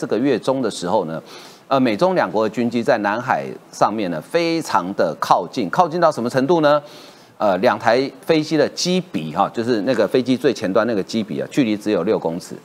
[0.00, 1.22] 这个月中的时候呢，
[1.68, 6.82] 呃，美中两国的军机在南海上面呢，非常的靠近，靠近到什么程度呢？
[7.38, 12.56] 呃，两台飞机的机鼻哈，就是那个飞机最前端那个机鼻啊，距离只有六公尺。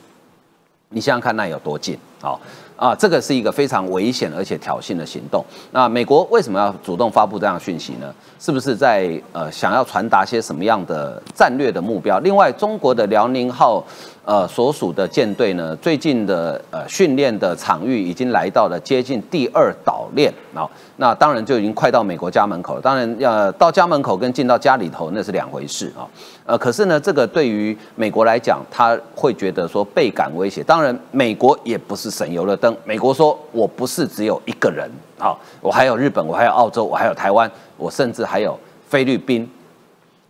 [0.88, 1.96] 你想想看，那有多近？
[2.20, 2.34] 啊
[2.80, 5.44] 啊，这个是一个非常危险而且挑衅的行动。
[5.70, 8.10] 那美国为什么要主动发布这样讯息呢？
[8.38, 12.18] 是不是在呃想要传达些什么样的战略的目标？
[12.20, 13.84] 另外，中国的辽宁号
[14.24, 20.66] 呃所属的舰队呢，最近的呃训练的场域已经来到了接近第二岛链啊。
[20.96, 22.80] 那当然就已经快到美国家门口了。
[22.80, 26.08] 当然，要到家门口跟进到家里头那是两回事啊。
[26.46, 30.62] 呃，可是呢，这个对于美国来讲，他会觉得说倍感威胁。
[30.62, 32.69] 当然，美国也不是省油的灯。
[32.84, 39.48] 美国说我不是只有一个人好，我还有日本，我还有澳洲，我还有台湾，我甚至还有菲律宾。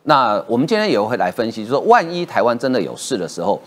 [0.04, 3.60] 那我们今天也会来分析，就说万一台湾真的有事的时候，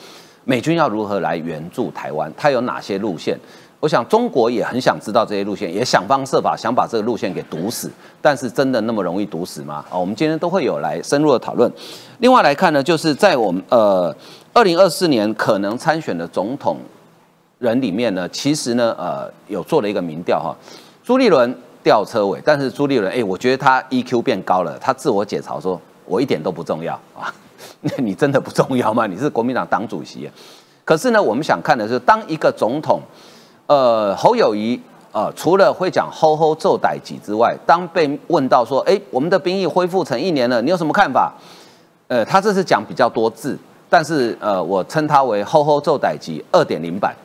[0.44, 2.32] 美军要如何来援助台湾？
[2.36, 3.40] 它有哪些路线？
[3.80, 7.92] 我想中国也很想知道这些路线，也想方设法想把这个路线给堵死。
[8.22, 9.84] 但是真的那么容易堵死吗？
[9.90, 11.72] 啊，我们今天都会有来深入的讨论。
[12.20, 14.16] 另外来看呢，就是在我们呃
[14.54, 16.78] 二零二四年可能参选的总统
[17.64, 20.54] 人里面呢，其实呢呃有做了一个民调哈，
[21.04, 27.34] 朱立伦吊车尾，但是朱立伦哎，我觉得他 EQ 变高了，他自我解嘲说，我一点都不重要啊，
[27.82, 29.08] 那你真的不重要吗？
[29.08, 30.30] 你是国民党党主席，
[30.84, 33.00] 可是呢，我们想看的是当一个总统。
[33.66, 34.78] 呃，侯友谊
[35.14, 41.32] 呃，除了会讲“吼吼奏歹己”之外，当被问到说：“哎，我们的兵役恢复成一年了，你有什么看法？”
[42.10, 43.58] 呃，他这是讲比较多字，
[43.90, 47.16] 但是呃，我称他为“吼吼奏歹己”二点零版，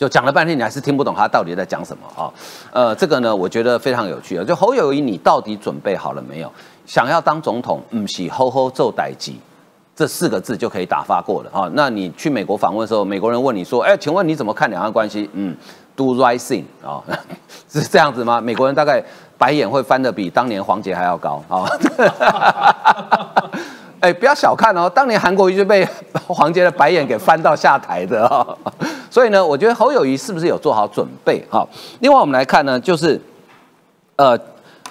[0.00, 2.32] 就讲了半天，你还是听不懂他到底在讲什么啊？
[2.72, 4.42] 呃，这个呢，我觉得非常有趣啊。
[4.42, 6.50] 就侯友谊，你到底准备好了没有？
[6.86, 9.38] 想要当总统，唔是“吼吼奏歹己”。
[9.94, 11.68] 这四个字就可以打发过了啊！
[11.74, 15.54] 那你去美国访问的时候，美国人问你说：“哎，请问你怎么看两岸关系？”嗯
[15.94, 17.04] ，Do right thing 啊，
[17.70, 18.40] 是这样子吗？
[18.40, 19.04] 美国人大概
[19.36, 21.68] 白眼会翻的比当年黄杰还要高啊！
[24.00, 25.86] 哎，不要小看哦，当年韩国瑜就被
[26.26, 28.46] 黄杰的白眼给翻到下台的啊！
[29.10, 31.44] 所以呢，我觉得侯友谊是不是有做好准备？
[31.50, 31.66] 哈，
[31.98, 33.20] 另外我们来看呢，就是
[34.16, 34.38] 呃。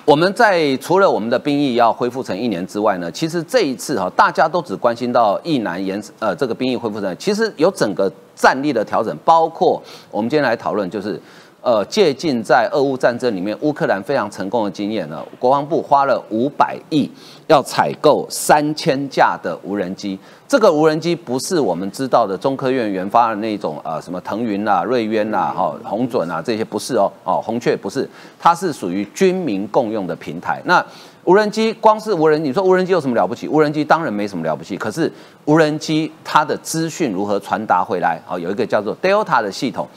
[0.06, 11.22] 我们在除了我们的兵役要恢复成一年之外呢，其实这一次哈，大家都只关心到一南延呃这个兵役恢复成，其实有整个战力的调整，包括我们今天来讨论就是。
[11.62, 15.22] 呃，借鉴在俄乌战争里面，乌克兰非常成功的经验呢。
[15.38, 17.12] 国防部花了五百亿，
[17.50, 20.18] 要采购三千架的无人机。
[20.48, 28.08] 这个无人机不是我们知道的中科院研发的那种呃什么腾云啊、瑞渊啊、哈红准啊这些不是哦，哦红雀不是，
[28.40, 30.62] 它是属于军民共用的平台。
[30.66, 30.84] 那
[31.24, 33.48] 无人机光是无人，你说无人机有什么了不起？
[33.48, 35.12] 无人机当然没什么了不起，可是
[35.46, 38.22] 无人机它的资讯如何传达回来？
[38.28, 39.88] 好，有一个叫做 Delta 的系统。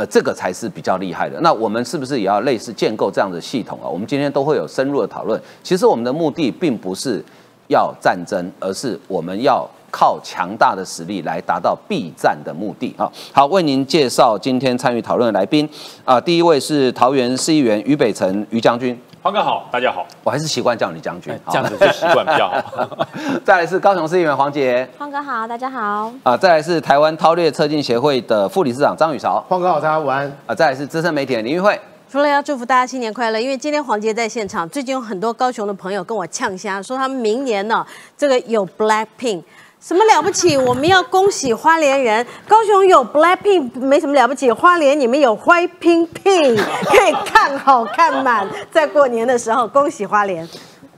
[0.00, 1.38] 呃，这个才是比较厉害的。
[1.42, 3.86] 那我们是不是也要类似建构这样的系统啊？
[3.86, 5.38] 我们今天都会有深入的讨论。
[5.62, 7.22] 其实我们的目的并不是
[7.68, 13.12] 要战争，而是我们要靠强大的实力来达到避战的目的啊。
[13.30, 15.68] 好，为您介绍今天参与讨论的来宾
[16.06, 18.98] 啊，第一位是桃园市议员于北辰于将军。
[19.22, 23.06] 方哥好，大家好，我还是习惯叫你将军，这样子就习惯比较好。
[23.44, 26.10] 再来是高雄市议员黄杰，方哥好，大家好。
[26.22, 30.26] 啊，再来是台湾韬略策进协会的副理事长张宇韶，方哥好，大家午安。
[30.46, 31.78] 啊，再来是资深媒体的林玉慧。
[32.10, 37.86] 除了要祝福大家新年快乐，因为今天黄杰在现场，最近有很多高雄的朋友跟我呛虾，说他们明年呢，
[38.16, 39.42] 这个有 Black Pink。
[39.80, 40.58] 什么了不起？
[40.58, 50.46] 我们要恭喜花莲人，高雄有 Blackpink 没什么了不起，花莲你们有 White Pink Pink， 可以看好看满，在过年的时候恭喜花莲。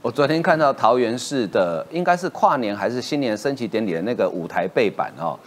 [0.01, 5.39] 我昨天看到桃园市的，应该是跨年还是新年升旗典礼的那个舞台背板哦，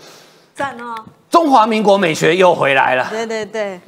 [0.54, 0.94] 赞哦！
[1.28, 3.06] 中华民国美学又回来了。
[3.10, 3.78] 对对对，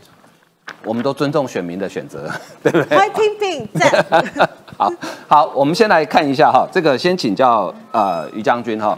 [0.85, 2.31] 我们都尊重选民的选择，
[2.63, 4.49] 对不对？White Pink Pink，赞。
[4.77, 4.93] 好
[5.27, 8.97] 好，我们先来看一下哈，这个先请教呃于将军哈。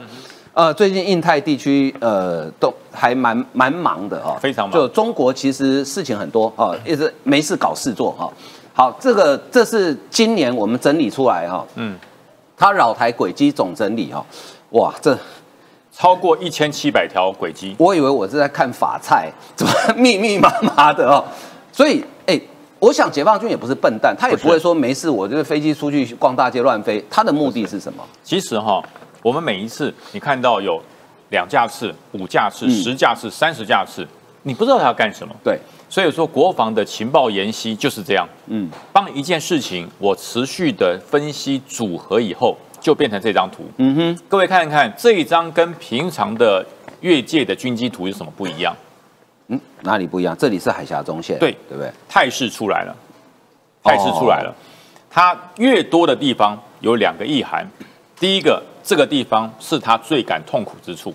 [0.60, 4.78] 呃，最近印太地区呃都还蛮蛮忙的哦，非常忙。
[4.78, 8.30] 就中国其实事情很多哈，一直没事搞事做哈。
[8.74, 11.96] 好，这个这是今年我们整理出来哈，嗯，
[12.58, 14.22] 它扰台轨迹总整理哈，
[14.72, 15.18] 哇，这
[15.90, 17.74] 超过一千七百条轨迹。
[17.78, 21.24] 我以为我是在看法菜， 怎么密密麻麻的哦？
[21.72, 22.38] 所以哎，
[22.78, 28.04] 我想解放军也不是笨蛋，他也不会说没事，我就是飞机出去逛大街乱飞，他的目的是什么？
[28.22, 28.84] 其实哈。
[29.22, 30.80] 我们每一次你看到有
[31.30, 34.06] 两架次、五架次、十架次、三十架次，
[34.42, 35.34] 你不知道他要干什么。
[35.44, 35.58] 对，
[35.88, 38.26] 所以说国防的情报研析就是这样。
[38.46, 43.64] 嗯，帮一件事情我持续的分析组合以后，就变成这张图。
[43.76, 46.64] 嗯哼，各位看一看这一张跟平常的
[47.00, 48.74] 越界的军机图有什么不一样？
[49.48, 50.36] 嗯，哪里不一样？
[50.38, 51.90] 这里是海峡中线，对对不对？
[52.08, 52.96] 态势出来了，
[53.82, 54.54] 态势出来了。
[55.10, 57.68] 它越多的地方有两个意涵，
[58.18, 61.14] 第一个，这个地方是他最感痛苦之处，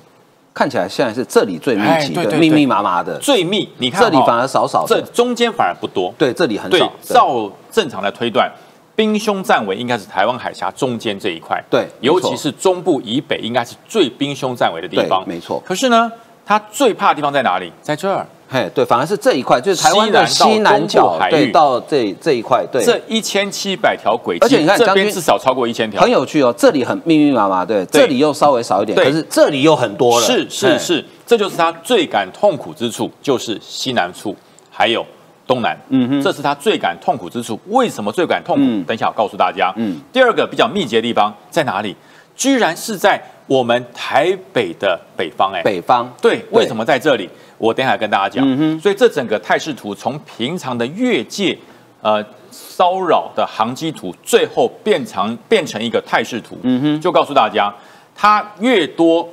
[0.54, 3.68] 看起来现在是这里最密集的，密密麻麻的，最密。
[3.80, 6.14] 你看哦这里反而少少这，中间反而不多。
[6.18, 8.50] 对，这里很少。，照正常的推断，
[8.96, 15.28] 兵凶战危应该是台湾海峡中间这一块，对尤其是中部以北，应该是最兵凶战危的地对方。
[15.28, 16.10] 没错可是呢，
[16.46, 17.74] 他最怕的地方在哪里？
[17.82, 18.26] 在这儿。
[18.56, 26.56] 嘿，对，反而是这一块，就是台湾的西南角对，到这这一块，对，这一千七百条轨迹，而且你看这边至少超过一千条，很有趣哦。
[26.58, 34.34] 这里很密密麻麻，对，对这里又稍微少一点，可是这里又很多了，是是，是，这就是他最感痛苦之处，就是西南处
[34.72, 35.06] 还有
[35.46, 37.60] 东南，嗯哼这是他最感痛苦之处。
[37.68, 38.64] 为什么最感痛苦？
[38.64, 39.74] 嗯等一下我告诉大家。
[39.76, 41.94] 嗯第二个比较密集的地方在哪里？
[42.38, 47.30] 居然是在我们台北的北方、哎，北方，对，为什么在这里？
[47.58, 48.44] 我等一下跟大家讲。
[48.46, 51.58] 嗯哼所以这整个态势图从平常的越界
[52.02, 56.58] 呃骚扰的航机图，最后变成变成一个态势图。
[56.64, 57.74] 嗯哼就告诉大家，
[58.16, 59.28] 它越多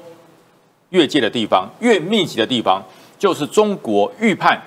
[0.90, 2.82] 越界的地方，越密集的地方，
[3.18, 4.60] 就是中国预判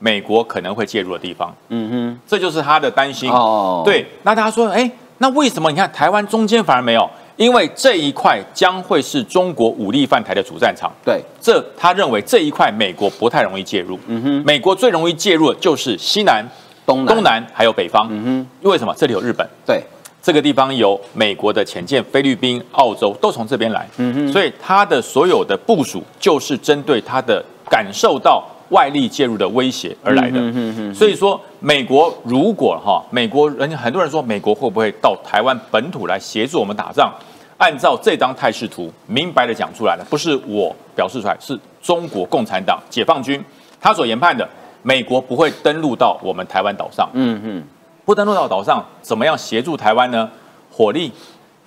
[0.00, 1.54] 美国可能会介入的地方。
[1.68, 3.30] 嗯哼这就是他的担心。
[3.30, 7.08] 哼，哦，，对，那大家说，哎，那为什么你看台湾中间反而没有？
[7.38, 10.92] 因为这一块将会是中国武力犯台的主战场。
[11.04, 13.98] 对，这他认为这一块美国不太容易介入。
[14.08, 16.44] 嗯哼，美国最容易介入的就是西南、
[16.84, 18.08] 东南，东，南还有北方。
[18.10, 18.24] 嗯
[18.62, 18.92] 哼为什么？
[18.98, 19.82] 这里有日本，哼，对，
[20.20, 23.88] 这个地方有美国的潜舰，菲律宾、澳洲都从这边来。
[23.98, 27.40] 嗯哼，所以他的所有的部署就是针对他的
[27.70, 30.40] 感受到外力介入的威胁而来的。
[30.40, 37.14] 嗯哼哼所以说，美国如果哈，美国人很多人说美国会不会到台湾本土来协助我们打仗？
[37.58, 43.44] 按照这张态势图，明白的讲出来了，不是我表示出来，是中国共产党解放军
[43.80, 44.48] 他所研判的，
[44.82, 47.08] 美国不会登陆到我们台湾岛上。
[47.12, 47.62] 嗯哼，
[48.04, 50.30] 不登陆到岛上，怎么样协助台湾呢？
[50.70, 51.12] 火力、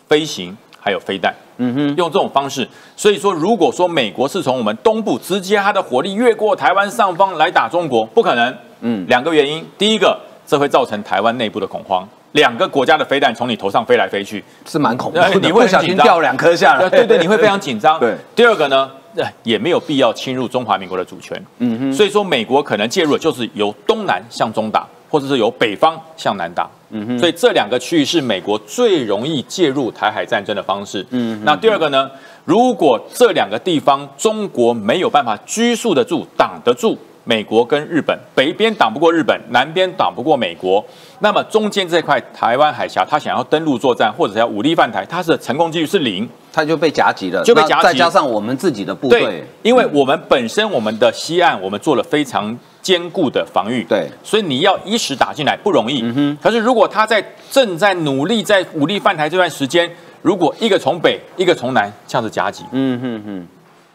[0.07, 1.33] 飞行还有飞弹。
[1.57, 2.67] 嗯哼，用这种方式。
[2.95, 8.57] 所以说，如果说美国是从我们东部直接它的火力越过台湾上方来打中国，不可能。
[8.79, 17.99] 嗯，两个原因，第一个，这会造成台湾内部的恐慌，两个国家的飞弹从你头上飞来飞去，是蛮恐怖的，哎你会不小心掉两颗下来，对对，你会非常紧张。
[17.99, 21.41] 对，第二个呢，呃也没有必要侵入中华民国的主权。
[21.59, 26.69] 嗯哼，所以说，美国可能介入的就是由东南向中打，或者是由北方向南打。
[26.89, 31.05] 嗯哼，所以这两个区域是美国最容易介入台海战争的方式。
[31.11, 32.09] 嗯哼那第二个呢？
[32.43, 40.83] 如果这两个地方中国没有办法拘束得住、挡得住美国跟日本，北边挡不过日本，南边挡不过美国，
[41.19, 46.27] 那么中间这块台湾海峡，他想要登陆作战或者是要武力犯台，他的成功几率是零。
[46.53, 47.83] 他就被夹击了，就被夹击。
[47.83, 54.09] 再加上我们自己的部队，因为我们本身我们的西岸，我们做了非常坚固的防御，对。
[54.21, 56.01] 所以你要一时打进来不容易。
[56.01, 56.37] 嗯哼。
[56.43, 59.89] 可是如果他在正在努力在武力犯台这段时间，
[60.21, 63.47] 如果一个从北，一个从南这样子夹击，嗯哼哼，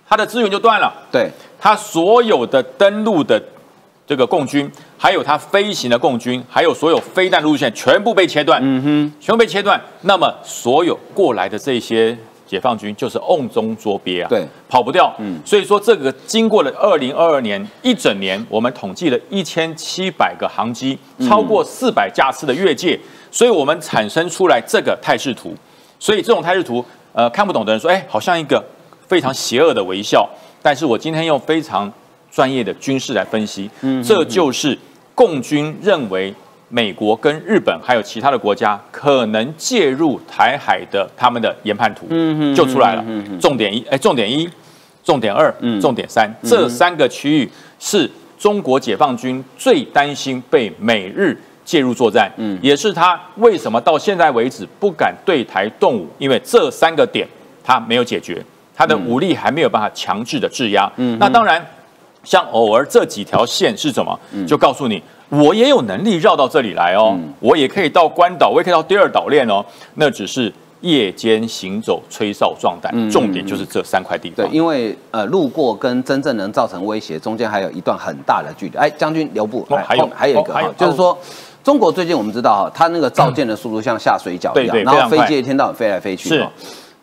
[0.08, 3.42] 他的资源就断了，对，他所有的登陆的
[4.06, 12.16] 这个共军，还有他飞行的共军，还有所有飞弹路线全部被切断，嗯哼，全部被切断，那么所有过来的这些
[12.46, 15.12] 解放军就是瓮中捉鳖啊，对，跑不掉。
[15.18, 15.40] 嗯。
[15.44, 20.96] 所以说这个经过了二零二二年一整年，我们统计了一千七百个航机，
[21.28, 22.96] 超过四百架次的越界，
[23.32, 25.52] 所以我们产生出来这个态势图。
[25.98, 28.64] 所以这种态势图，呃，看不懂的人说，哎，好像一个
[29.06, 30.28] 非常邪恶的微笑。
[30.62, 31.92] 但是我今天用非常
[32.30, 34.76] 专业的军事来分析，嗯这就是
[35.14, 36.34] 共军认为
[36.68, 42.06] 美国跟日本还有其他的国家可能介入台海的他们的研判图，
[42.54, 43.04] 就出来了。
[43.40, 44.48] 重点一，哎，重点一，
[45.04, 47.48] 重点二，嗯重点三，这三个区域
[47.78, 57.26] 是中国解放军最担心被美日介入作战，嗯也是他为什么到现在为止不敢对台动武，因为这三个点
[57.62, 58.44] 他没有解决，
[58.76, 60.90] 他的武力还没有办法强制的制压。
[60.96, 61.64] 嗯那当然，
[62.22, 65.02] 像偶尔这几条线是什么，就告诉你。
[65.28, 69.64] 我也有能力绕到这里来哦，嗯我也可以到关岛，我也可以到第二岛链哦。
[69.94, 70.52] 那只是
[70.82, 74.46] 夜间行走、吹哨壮胆，嗯重点就是这三块地对，。
[74.52, 78.76] 因为呃，路过跟真正能造成威胁中间还有一段很大的距离。
[78.76, 81.16] 哎，将军留步，还有后还有一个就是说。
[81.64, 86.28] 中国最近我们知道哈，它那个造舰的速度像下水饺一样，然后飞机一天到晚飞来飞去。
[86.28, 86.48] 是哈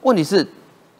[0.04, 0.48] 问题是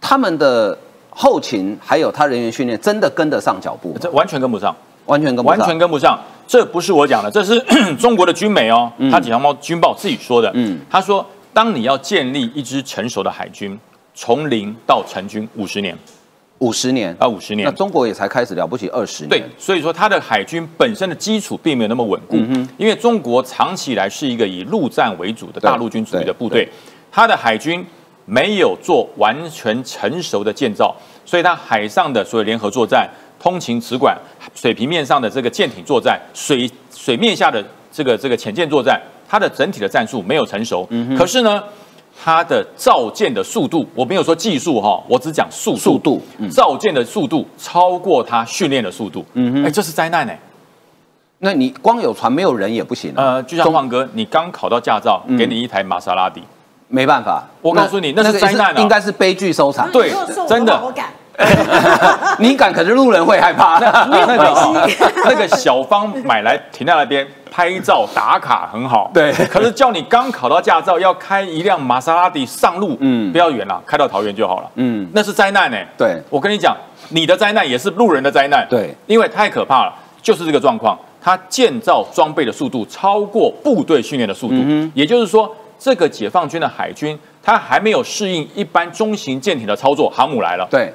[0.04, 0.78] 他们的
[1.10, 3.96] 后勤还有他人员训练真的跟得上脚步？
[4.02, 6.20] 这完全跟不上，完全跟不上，完全跟不上。
[6.46, 7.58] 这不是我讲的，这是
[7.96, 10.52] 中国的军媒哦，他解放报军报自己说的。
[10.56, 10.78] 嗯。
[10.90, 13.80] 他说，当你要建立一支成熟的海军，
[14.14, 15.98] 从零到成军五十年，
[16.58, 17.16] 五十年。
[17.18, 17.66] 啊，五十年。
[17.66, 17.72] 那。
[17.72, 22.36] 中国也才开始了不起二十年，对，所以说他的海军本身的基础并没有那么稳固，
[22.78, 26.72] 因为中国长期以来是一个以陆战为主的大陆军主义的部队对，
[27.10, 27.86] 它的海军
[28.26, 34.18] 没有做完全成熟的建造，所以它海上的所有联合作战、通勤直管、
[34.56, 40.88] 水平面上的这个舰艇作战、水水面下的这个这个潜舰作战，它的整体的战术没有成熟。
[41.18, 41.62] 可是呢，
[42.24, 46.50] 它的造舰的速度，我没有说技术哈，我只讲速速度嗯。
[46.50, 49.26] 造舰的速度超过它训练的速度。
[49.34, 50.40] 嗯哼，哎，这是灾难哎。
[51.40, 56.42] 那你光有船没有人也不行啊，呃，就像晃哥，你刚考到驾照，给你一台玛莎拉蒂，
[56.88, 57.44] 没办法。
[57.62, 58.82] 我告诉你那是个灾难啊。
[58.82, 59.90] 应该是悲剧收场。
[59.92, 60.12] 对
[60.48, 60.80] 真的。
[60.84, 61.06] 我敢。
[62.38, 63.80] 你敢，可是路人会害怕。
[63.80, 64.88] 那个哦
[65.26, 69.34] 那个小芳买来停在那边拍照打卡很好，对。
[69.48, 73.30] 可是叫你刚考到驾照要开一辆玛莎拉蒂上路，嗯。
[73.30, 75.04] 嗯，不要远了，开到桃园就好了，嗯。
[75.04, 75.78] 嗯，那是灾难呢。
[75.98, 76.22] 对。
[76.30, 76.78] 我跟你讲，
[77.10, 84.64] 你的灾难也是路人的灾难，对，因为太可怕了，就是这个状况，它建造装备的速度超过部队训练的速度，
[84.94, 85.52] 也就是说，
[85.84, 90.66] 这个解放军的海军，它还没有适应一般中型舰艇的操作，航母来了。
[90.72, 90.94] 对，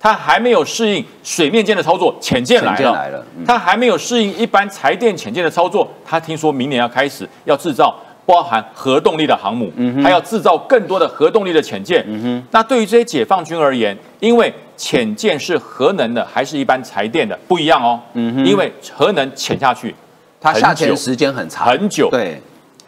[0.00, 3.44] 它还没有适应水面舰的操作，潜舰来了，来了嗯。
[3.44, 5.86] 它还没有适应一般柴电潜舰的操作。
[6.06, 7.94] 它听说明年要开始要制造
[8.24, 12.02] 包含核动力的航母，嗯还要制造更多的核动力的潜舰。
[12.50, 19.94] 那对于这些解放军而言，因为潜舰是核能的还是一般柴电的不一样哦，因为核能潜下去
[20.40, 22.40] 它下潜时间很长，很久，对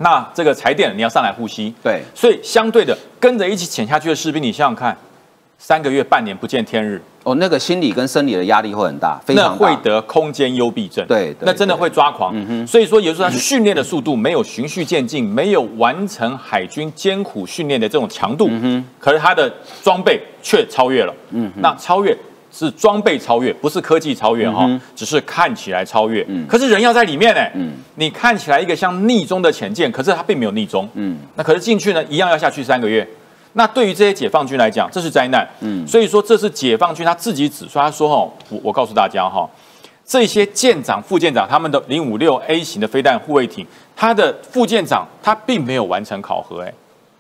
[0.02, 4.96] 那这个柴电你要上来呼吸，对，所以相对的跟着一起潜下去的士兵，你想想看，
[5.58, 7.00] 三个月半年不见天日。
[7.24, 9.64] 哦，那个心理跟生理的压力会很大，非那常大。
[9.64, 12.32] 会得空间幽闭症，对对那真的会抓狂。
[12.34, 19.48] 嗯所以说，也就是他训练的速度没有循序渐进，没有完成海军艰苦训练的这种强度，嗯可是他的
[19.84, 21.14] 装备却超越了。
[21.30, 22.16] 嗯那超越
[22.52, 26.22] 是装备超越，不是科技超越哈、只是看起来超越。
[26.28, 30.86] 嗯可是人要在里面呢，嗯你看起来一个像逆中的潜舰，可是它并没有逆中。
[30.94, 33.08] 嗯那可是进去呢，一样要下去三个月。
[33.54, 35.48] 那对于这些解放军来讲，这是灾难。
[35.60, 39.48] 嗯所以说这是解放军他自己指出，他说哈，我我告诉大家哈，
[40.04, 43.66] 这些舰长、副舰长他们的零五六 A 型的飞弹护卫艇，
[43.96, 46.72] 他的副舰长他并没有完成考核，哎，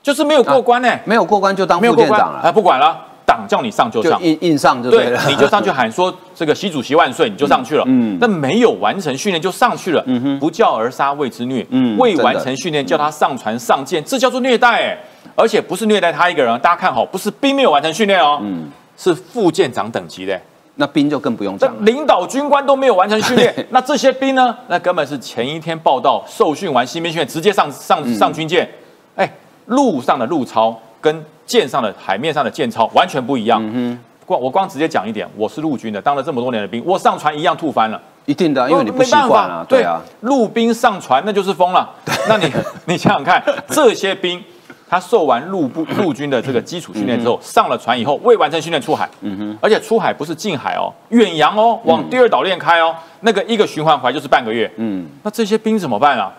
[0.02, 4.18] 就是没有过关哎、没有过关就当副舰长了，哎，不管了，党叫你上就上。
[4.18, 7.84] 就硬硬上就对对了，，你就上去喊说 这个习主席万岁，你就上去了。
[7.86, 11.66] 嗯嗯，但没有完成训练就上去了，嗯不教而杀谓之虐。
[11.70, 14.98] 嗯未完成训练叫他上船上舰，这叫做虐待哎，
[15.34, 20.38] 而且不是虐待他一个人，大家看好，不是兵没有完成训练哦，嗯是副舰长等级的。
[20.76, 21.82] 那兵就更不用这讲了。
[21.82, 24.56] 领导军官都没有完成训练，那这些兵呢？
[24.68, 28.66] 那根本是前一天报道受训完新兵训练，直接上上嗯上军舰。
[29.14, 29.30] 哎，
[29.66, 33.62] 路上的路超跟舰上的海面上的舰操完全不一样。
[33.64, 38.00] 嗯光我光直接讲一点，我是陆军的，当了这么多年的兵，我上船一样吐翻了。
[38.24, 41.90] 一定的，因为你不习没办法惯啊，对啊，，陆兵上船那就是疯了。
[42.28, 42.48] 那你
[42.86, 44.40] 你想想看，这些兵
[44.88, 56.32] 他受完陆部陆军的这个基础训练之后，上了船以后未完成训练出海，嗯哼，而且出海不是近海哦，远洋哦，往第二岛链开哦，那个一个循环回来就是半个月，嗯，那这些兵怎么办啊？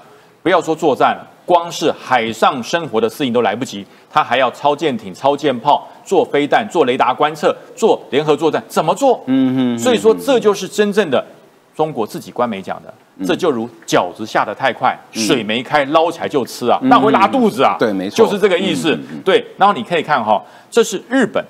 [0.44, 9.24] 不要说作战了，光是海上生活的适应都来不及，他还要超舰艇、超舰炮、做飞弹、做雷达观测、做联合作战，怎么做？
[9.28, 11.26] 嗯哼，所以说，这就是真正的
[11.74, 17.78] 中国自己官媒讲的，嗯这就如饺子下的太快，水没开，捞起来就吃啊，那会拉肚子啊。
[17.78, 19.00] 嗯对没错就是这个意思。
[19.24, 21.44] 对，然后你可以看哈，这是日本，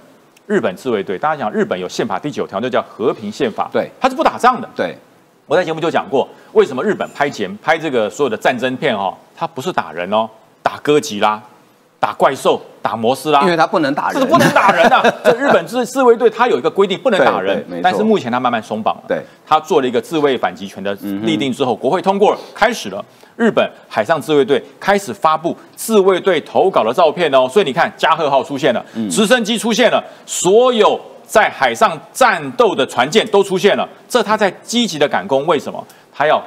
[0.45, 4.69] 日本自卫队，大家讲日本有宪法第九条，就叫和平宪法，对它是不打仗的。
[4.75, 4.95] 对，
[5.45, 10.27] 我在节目就讲过，为什么日本拍前拍这个所有的战争片哦，它不是打人哦，
[10.61, 11.41] 打哥吉拉，
[11.99, 15.03] 打怪兽，打摩斯拉，因为他不能打人，这是不能打人啊！
[15.23, 19.03] 这日本自自卫队它有一个规定，不能打人但是目前它慢慢松绑了。
[19.07, 23.03] 对，它做了一个自卫反击权的立定之后，国会通过了，开始了。
[23.35, 35.85] 日本海上自卫队开始发布自卫队投稿的照片哦，所以你看加贺号出现了，直升机出现了，所有在海上战斗的船舰都出现了，这他在积极的赶工，为什么？
[36.11, 36.41] 他要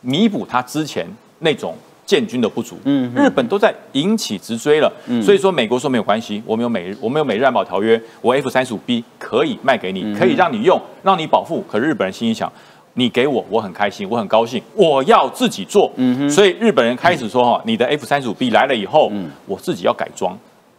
[0.00, 1.06] 弥补他之前
[1.40, 1.74] 那种
[2.06, 2.78] 建军的不足。
[2.84, 4.92] 嗯日本都在引起直追了，
[5.22, 11.64] 所以说美国说没有关系，我们有美日，我们有美日安保条约，我 F 三十五 B 可以卖给你，可以让你用，让你保护。
[11.68, 12.50] 可是日本人心里想。
[12.94, 15.88] 你给我，我很开心，我很高兴，我要自己做。
[16.28, 19.12] 所以日本人开始说哈，你的 F 三十五 B 来了以后，
[19.46, 20.36] 我自己要改装。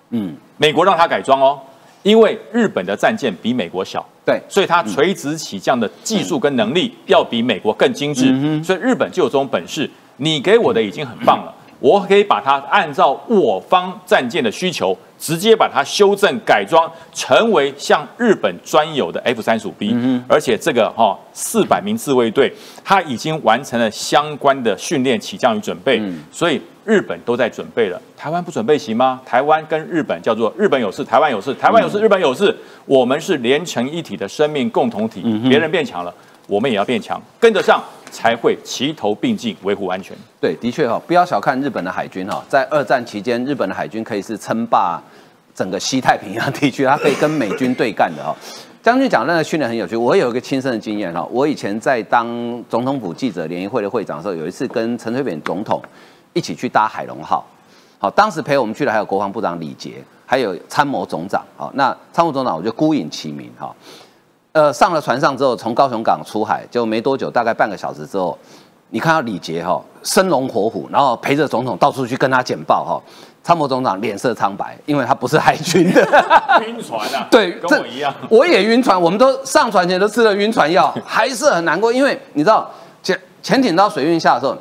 [0.10, 1.58] 嗯，美国让他改装哦，
[2.04, 9.90] 因为日本的战舰比美国小，对，所以它垂直起降的技术跟能力要比美国更精致，所以日本就有这种本事。
[10.18, 19.96] 你给我的已经很棒了，我可以把它按照我方战舰的需求，直接把它修正改装，成为像日本专有的 F 三十五 B，
[20.28, 29.22] 而且这个哈四百名自卫队，他已经完成了相关的训练、起降与准备，所以日本都在准备了，台湾不准备行吗？
[29.26, 32.56] 台湾跟日本叫做日本有事，台湾有事，台湾有事，日本有事，
[32.86, 36.14] 我们是连成一体的生命共同体，别人变强了，
[36.48, 37.82] 我们也要变强，跟得上。
[38.12, 40.16] 才会齐头并进维护安全。
[40.42, 45.02] 对，的确哈，不要小看日本的海军哈，在二战期间，日本的海军可以是称霸
[45.54, 48.36] 整个西太平洋地区，它可以跟美军对干的哈。
[48.82, 51.22] 将军讲那个训练很有趣，我有一个亲身的经验哈。
[51.30, 52.26] 我以前在当
[52.70, 55.82] 总统府记者联谊会的会长的时候，有一次跟陈水扁总统
[56.32, 57.46] 一起去搭海龙号，
[57.98, 63.76] 好，当时陪我们去的还有国防部长李杰，还有参谋总长，好，那参谋总长我就孤影其名哈。
[64.60, 68.38] 呃，上了船上之后，从高雄港出海，就没多久，大概半个小时之后，
[68.90, 73.02] 你看到李杰哈生龙活虎，然后陪着总统到处去跟他简报哈。
[73.42, 76.02] 参谋总长脸色苍白，因为他不是海军的，
[76.68, 82.70] 晕船啊，对，跟我一样，我也晕船，我们都上船前都吃了晕船药， 还是很难过，因为你知道
[83.02, 84.58] 潜潜艇到水运下的时候，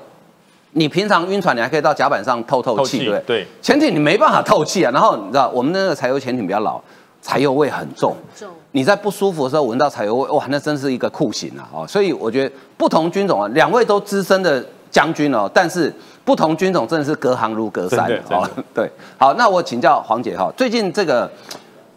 [0.70, 3.22] 你平常晕船你还可以到甲板上透透气，对不对？
[3.26, 6.80] 对，潜艇你没办法透气啊，然后你知道我们那个柴油潜艇比较老。
[7.20, 8.48] 柴油味很重，重。
[8.72, 11.68] 你在不舒服的时候闻到柴油味，哇，那真是一个酷刑啊！
[11.72, 15.92] 哦，所以我觉得不同军种啊，两位都资深的将军哦，但是
[16.24, 18.48] 不同军种真的是隔行如隔山哦。
[18.74, 21.30] 对，好，那我请教黄姐哈，最近这个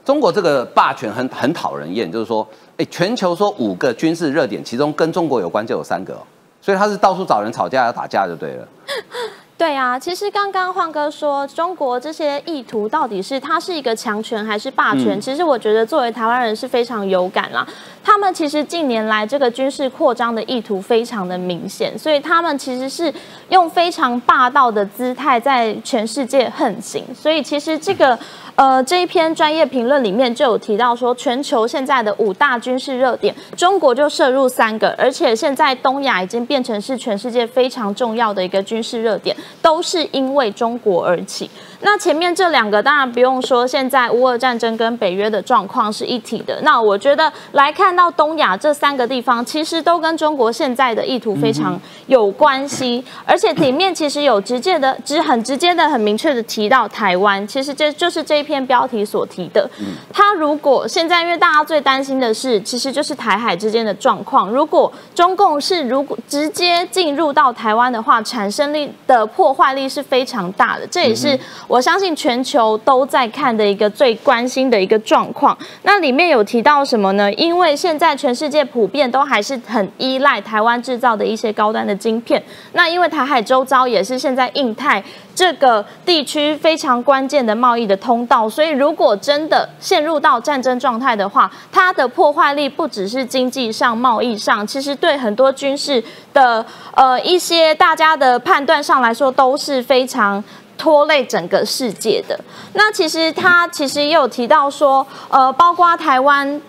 [0.05, 2.47] 中国这个霸权很很讨人厌，就是说，
[2.77, 6.17] 哎，全球说五个军事热点，其中跟中国有关就有三个，
[6.61, 8.67] 所以他是到处找人吵架要打架就对了。
[9.61, 15.21] 对啊，其实刚刚焕哥说中国这些意图到底是它是一个强权还是霸权？
[15.21, 17.63] 其实我觉得作为台湾人是非常有感啦。
[18.03, 23.13] 他们其实近年来这个军事扩张的意图非常的明显，所以他们其实是
[23.49, 27.03] 用非常霸道的姿态在全世界横行。
[27.13, 28.17] 所以其实这个
[28.55, 41.49] 呃这一篇专业评论里面就有提到说，全球现在的五大军事热点，中国就涉入三个，而且现在东亚已经变成是全世界非常重要的一个军事热点，都是因为中国而起。
[41.83, 46.59] 那前面这两个当然不用说，现在乌俄战争跟北约的状况是一体的。
[46.61, 57.45] 那我觉得来看到东亚这三个地方，其实都跟中国现在的意图非常有关系，而且里面其实有直接的、直很直接的、很明确的提到台湾。
[57.47, 59.69] 其实这就是这一篇标题所提的。
[60.13, 64.49] 他如果现在因为大家最担心的是，其实就是台海之间的状况。
[64.49, 70.85] 如果中共是如果直接进入到台湾的话，产生力的破坏力是非常大的。
[70.85, 71.39] 这也是。
[71.71, 77.31] 我相信全球都在看的一个最关心的一个状况，那里面有提到什么呢？
[77.35, 85.01] 因为现在全世界普遍都还是很依赖台湾制造的一些高端的晶片，那因为台海周遭也是现在印太
[85.33, 96.03] 这个地区非常关键的贸易的通道，所以如果真的陷入到战争状态的话，它的破坏力不只是经济上、贸易上，其实对很多军事
[96.33, 100.43] 的呃一些大家的判断上来说都是非常。
[100.81, 102.35] 拖累整个世界的
[102.73, 106.59] 那其实他其实也有提到说，呃，包括台湾。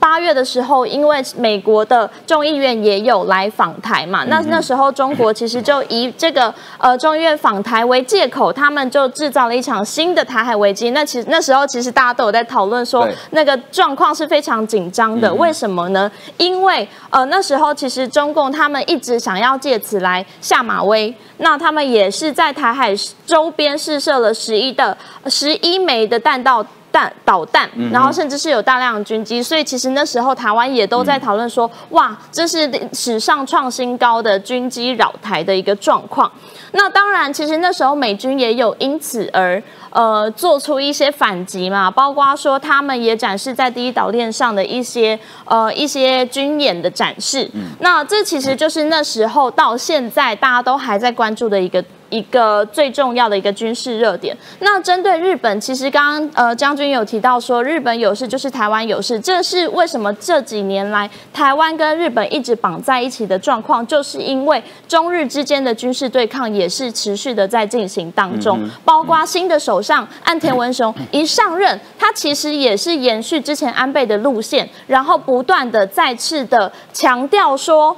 [0.00, 10.90] 八月的时候，因为美国的众议院也有来访台嘛，那那时候中国其实就以这个呃众议院访台为借口，他们就制造了一场新的台海危机。
[10.90, 15.32] 那其实那时候其实大家都有在讨论说，那个状况是非常紧张的。
[15.34, 16.10] 为什么呢？
[16.38, 22.94] 因为呃那时候其实中共他们一直想要借此来下马威，那他们也是在台海
[23.26, 26.64] 周边试射了十一的十一枚的弹道。
[26.92, 36.30] 弹导弹，然后甚至是有大量的军机，所以其实那时候台湾也都在讨论说，哇，这是史上创新高的军机扰台的一个状况。
[36.72, 47.50] 那当然，其实那时候美军也有因此而呃做出一些反击嘛，包括说他们也展示在第一岛链上的一些呃一些军演的展示。
[47.80, 51.84] 那这其实就是那时候到现在大家都还在关注的一个。
[52.10, 54.36] 一个最重要的一个军事热点。
[54.58, 68.68] 那针对日本，其实刚刚呃将军有提到说，日本有事就是台湾有事，这是为什么这几年来台湾跟日本一直绑在一起的状况，就是因为中日之间的军事对抗也是持续的在进行当中。
[68.84, 77.96] 包括新的首相岸田文雄一上任，他其实也是延续之前安倍的路线，然后不断的再次的强调说。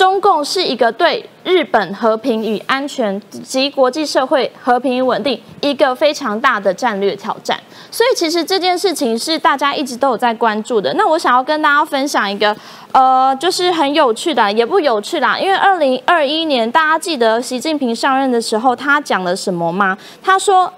[0.00, 7.60] 中共是一个对日本和平与安全及国际社会和平与稳定一个非常大的战略挑战。
[7.90, 10.90] 所以其实这件事情是大家一直都有在关注的。
[10.94, 12.56] 那我想要跟大家分享一个，
[12.92, 15.38] 呃，就是很有趣的，也不有趣啦。
[15.38, 19.98] 因为二零二一年，大家记得习近平上任的时候，他讲了什么吗？
[20.22, 20.72] 他说。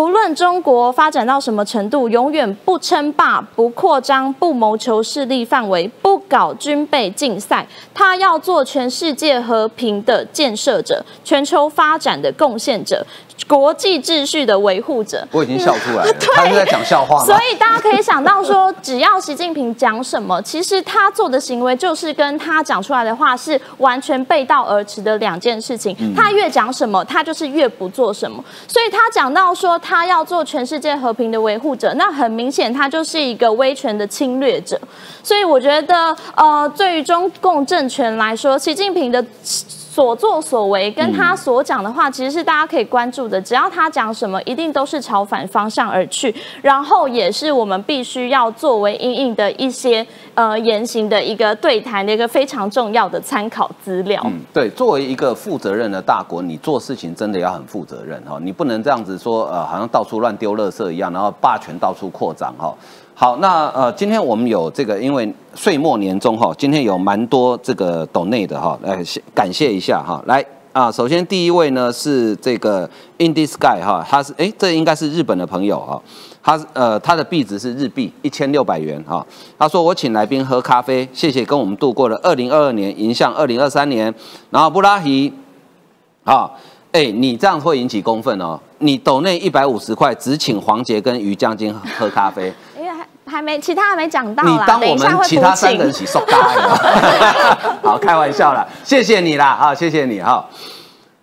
[0.00, 7.66] 无论中国发展到什么程度，永远不称霸、不扩张、不谋求势力范围、不搞军备竞赛。
[7.92, 13.06] 他要做全世界和平的建设者、全球发展的贡献者。
[13.46, 16.12] 国际秩序的维护者，我已经笑出来了。
[16.34, 25.96] 他是在讲笑话所以大家可以想到说，只要习近平讲什么，其实他做的行为就是跟他讲出来的话是完全背道而驰的两件事情。
[26.14, 28.44] 他越讲什么，他就是越不做什么。
[28.68, 34.80] 所以他讲到说他要做全世界和平的维护者，那很明显他就是一个威权的侵略者。
[35.22, 39.24] 所以我觉得，呃，对于中共政权来说，习近平的。
[40.00, 43.38] 所作所为跟他所讲的话，其实是大家可以关注的。
[43.38, 54.22] 只要他讲什么，一定都是朝反方向而去，然后也是我们必须要作为应应的一些呃言行的一个对谈的一个非常重要的参考资料。
[54.24, 62.74] 嗯，对，作为一个负责任的大国，你做事情真的要很负责任哈，你不能这样子说呃，好像到处乱丢垃圾一样，然后霸权到处扩张哈。
[63.20, 68.98] 好，那呃，今天我们有这个，因为岁末年终哈，今天有蛮多这个懂内的哈，来
[69.34, 70.22] 感谢一下哈。
[70.24, 76.00] 来啊，首先第一位呢是这个 In the Sky 哈，他是哎，这应该是日本的朋友哈，
[76.42, 79.26] 他呃他的币值是日币一千六百元哈。
[79.58, 84.14] 他说我请来宾喝咖啡，谢谢跟我们度过了二零二二年，迎向二零二三年。
[84.48, 85.30] 然后布拉希，
[86.24, 86.50] 啊，
[86.92, 88.58] 哎，你这样会引起公愤哦。
[88.78, 92.50] 你抖内一百五十块，只请黄杰跟于将军喝咖啡。
[93.30, 97.78] 还没，其他还没讲到你当我们其他三个人起受大了。
[97.82, 100.44] 好，开玩笑了，谢谢你啦，啊，谢谢你哈。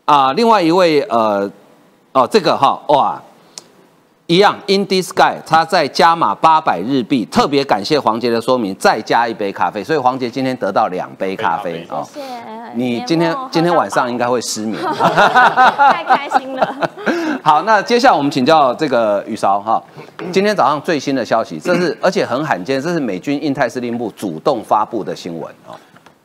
[0.06, 1.52] 啊，另外一位，呃，
[2.14, 3.22] 哦，这个哈，哇。
[4.30, 12.06] 一样，In t h i Sky，他在加码八百日币，特别感谢黄杰的说明，再加一杯咖啡，所以黄杰今天得到两杯咖啡哦。
[12.14, 12.28] 谢谢。
[12.76, 14.82] 你今天今天晚上应该会失眠。
[14.84, 16.76] 太开心了。
[17.44, 19.82] 好，那接下来我们请教这个雨韶哈，
[20.32, 25.72] 今天早上最新的消息，这是而且很罕见，这是美军印太司令部主动发布的新闻啊。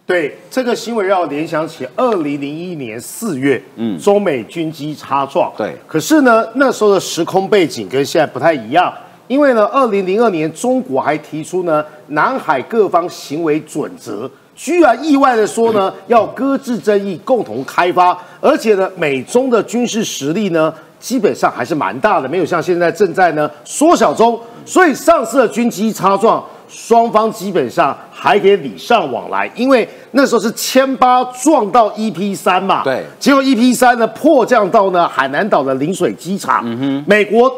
[0.05, 5.51] 对这个新闻让我联想起二零零一年四月，嗯，中美军机擦撞。
[5.57, 8.93] 对，可是呢，那时候的时空背景跟现在不太一样，
[9.29, 26.43] 因为呢，二零零二年中国还提出呢南海各方行为准则，居然意外的说呢要搁置争议，共同开发，而且呢，美中的军事实力呢基本上还是蛮大的，没有像现在正在呢缩小中，所以上次的军机擦撞。
[26.75, 37.55] 双方基本上还可以礼尚往来，因为那时候是千八撞到 EP 三嘛，对，结果 EP 三呢迫降到呢海南岛的陵水机场，嗯哼，美国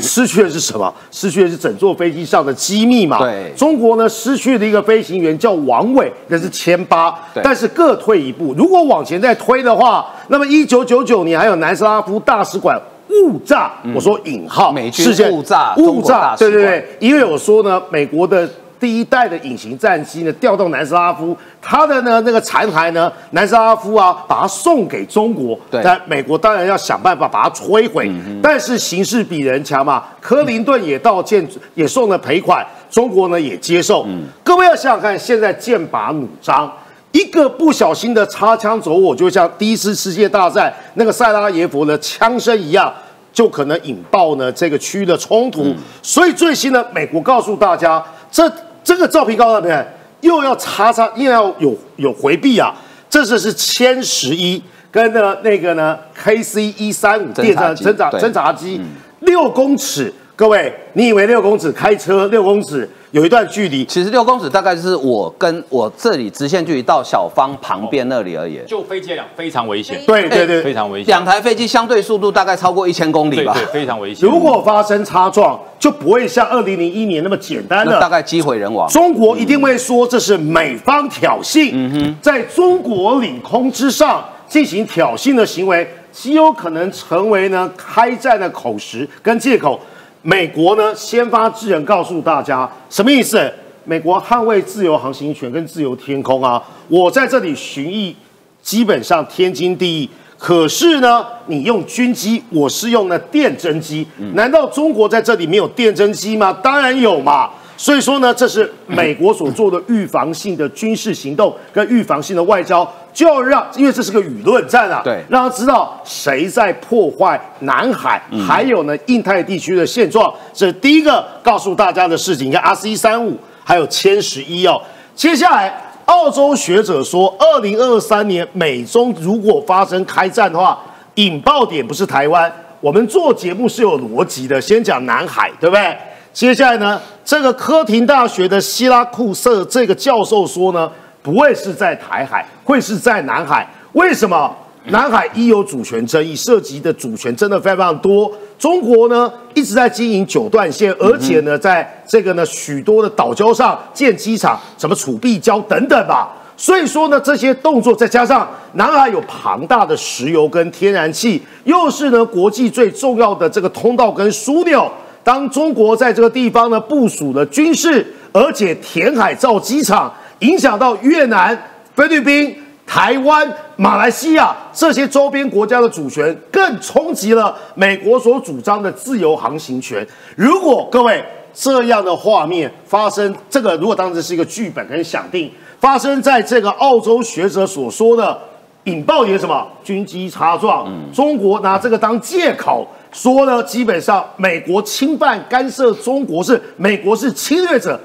[0.00, 0.92] 失去的是什么？
[1.10, 12.80] 失去的是整座飞机上的机密嘛，对，中国呢失去了一个飞行员叫王伟，那是千八，但是各退一步，如果往前再推的话，那么一九九九年还有南斯拉夫大使馆。
[13.24, 18.46] 误炸，我说引号，美军误炸，误炸，对对对，因为我说呢，美国的
[18.80, 28.10] 第一代的隐形战机呢调到南斯拉夫，它的呢那个残骸呢，南斯拉夫啊把它送给中国，对，但美国当然要想办法把它摧毁，
[28.42, 34.24] 但是形势比人强嘛，克林顿也道歉，也送了赔款，中国呢也接受，嗯。
[34.42, 36.70] 各位要想想看，现在剑拔弩张。
[37.10, 42.92] 一个不小心的擦枪走火，就像第一次世界大战那个塞拉耶夫的枪声一样，
[43.32, 45.74] 就可能引爆呢这个区域的冲突。
[46.02, 48.46] 所以最新呢美国告诉大家，这
[48.88, 49.86] 这个照片告诉大家，
[50.22, 52.74] 又要擦擦，又要有有回避啊。
[53.10, 58.80] 这次是歼十一跟呢那个呢 KC 一三五电侦侦察侦察机
[59.20, 62.88] 六公尺，各位，你以为六公尺开车六公尺？
[63.10, 68.60] 有一段距离，其实六公尺大概就是我跟我这里直线距离到小方旁边那里而已。
[68.66, 69.98] 就飞机来讲，非常危险。
[70.06, 71.06] 对对对，非常危险。
[71.06, 73.54] 两台飞机相对速度大概超过一千公里吧？
[73.54, 74.28] 对，非常危险。
[74.28, 77.98] 如果发生擦撞，就不会像二零零一年那么简单了。
[77.98, 78.86] 大概机毁人亡。
[78.90, 81.70] 中国一定会说这是美方挑衅。
[81.72, 89.80] 嗯哼，在中国领空之上进行挑衅的行为，极有可能成为呢开战的口实跟借口。
[90.22, 93.50] 美国呢，先发制人，告诉大家什么意思？
[93.84, 96.62] 美国捍卫自由航行权跟自由天空啊！
[96.88, 98.14] 我在这里巡弋，
[98.60, 100.10] 基本上天经地义。
[100.36, 106.52] 可是呢，你用军机，我是用了电侦机，难道中国在这里没有电侦机吗？
[106.62, 107.50] 当然有嘛！
[107.76, 112.86] 所以说呢，这是美国所做的预防性的军事行动跟预防性的外交，
[113.18, 122.46] 就要让，因为这是个舆论战啊，对让他知道谁在破坏南海，还有呢印太地区的现状，这是第一个告诉大家的事情。
[122.46, 124.80] 你看 R C 三五还有歼十一哦，
[125.16, 125.82] 接下来。
[126.04, 130.80] 澳洲学者说，二零二三年美中如果发生开战的话，
[131.16, 132.50] 引爆点不是台湾。
[132.80, 135.98] 我们做节目是有逻辑的，先讲南海，对不对？
[136.32, 140.88] 接下来呢，这个科廷大学的希拉库瑟这个教授说呢，
[141.28, 143.68] 不会是在台海，会是在南海。
[143.92, 144.50] 为什么？
[144.86, 148.32] 南海一有主权争议，涉及的主权真的非常多。
[148.58, 156.30] 中国呢一直在经营九段线，而且呢，在这个呢许多的岛礁上建机场，什么储币礁等等吧。
[156.56, 164.90] 所以说呢，这些动作再加上南海有庞大的石油跟天然气，又是呢国际最重要的这个通道跟枢纽。
[165.22, 171.56] 当中国在这个地方呢部署了军事，而且填海造机场，影响到越南、
[171.94, 172.56] 菲律宾。
[172.90, 173.46] 台湾、
[173.76, 180.04] 马来西亚这些周边国家的主权，更冲击了美国所主张的自由航行权。
[180.34, 181.22] 如果各位
[181.52, 188.40] 这样的画面发生，这个如果当时是一个剧本跟想定，发生在这个澳洲学者所说的
[188.84, 198.00] 引爆点什么军机擦撞，中国拿这个当借口说呢，基本上美国侵犯干涉中国是美国是侵略者。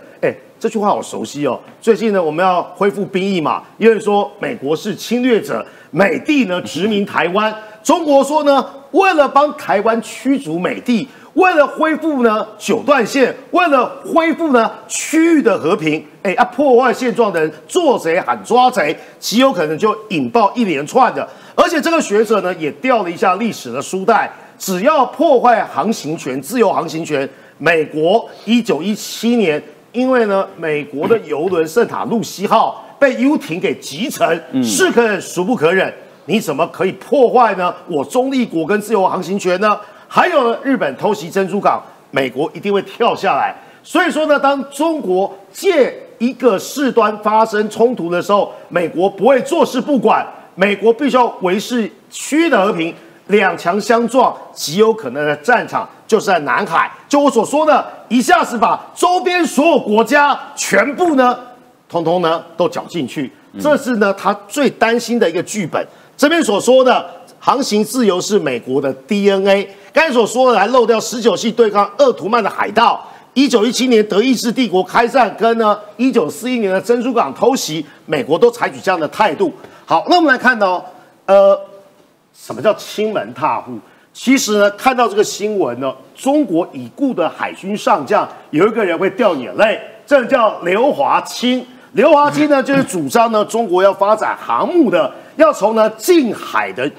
[0.64, 1.60] 这句话好熟悉哦。
[1.82, 7.54] 最近呢，我们要恢复兵役嘛，因为说美国是侵略者，美帝呢殖民台湾。
[7.84, 21.28] 中国说呢，为了帮台湾驱逐美帝，为了恢复呢九段线，为了恢复呢区域的和平，哎啊，破坏现状的人做贼喊抓贼，极有可能就引爆一连串的。
[21.56, 29.62] 而且这个学者呢也调了一下历史的书袋，只要破坏航行权、自由航行权，美国一九一七年。
[29.94, 35.94] 因为呢，美国的游轮圣塔露西号被游艇给击沉，是可忍孰不可忍？
[36.26, 37.74] 你怎么可以破坏呢？
[37.88, 39.80] 我中立国跟自由航行权呢？
[40.08, 43.56] 还有呢，日本偷袭珍珠港，美国一定会跳下来。
[43.84, 50.26] 所以说呢，当中国借一个事端发生冲突的时候，美国不会坐视不管，
[50.56, 52.94] 美国必须要维持区域的和平。
[53.28, 56.92] 两强相撞，极有可能的战场就是在南海。
[57.08, 61.38] 就我所说的，一下子把周边所有国家全部呢，
[61.88, 63.32] 通通呢都搅进去，
[63.62, 65.82] 这是呢他最担心的一个剧本。
[66.18, 67.06] 这边所说的
[67.40, 69.68] 航行自由是美国的 DNA。
[69.94, 73.02] 刚才所说的还漏掉十九系对抗鄂图曼的海盗，
[73.34, 79.54] 一九一七年德意志帝国开战，跟呢一九四一年的珍珠港偷袭，美国都采取这样的态度。
[79.86, 80.84] 好，那我们来看到，
[81.26, 81.58] 呃。
[82.34, 83.80] 什么叫亲门踏户？
[84.12, 91.66] 其实呢，看到这个新闻呢，中国已故的海军上将有一个人会掉眼泪，这叫刘华清。
[91.94, 96.90] 刘华清呢，就是主张呢， 中国要发展航母的，要从呢近海的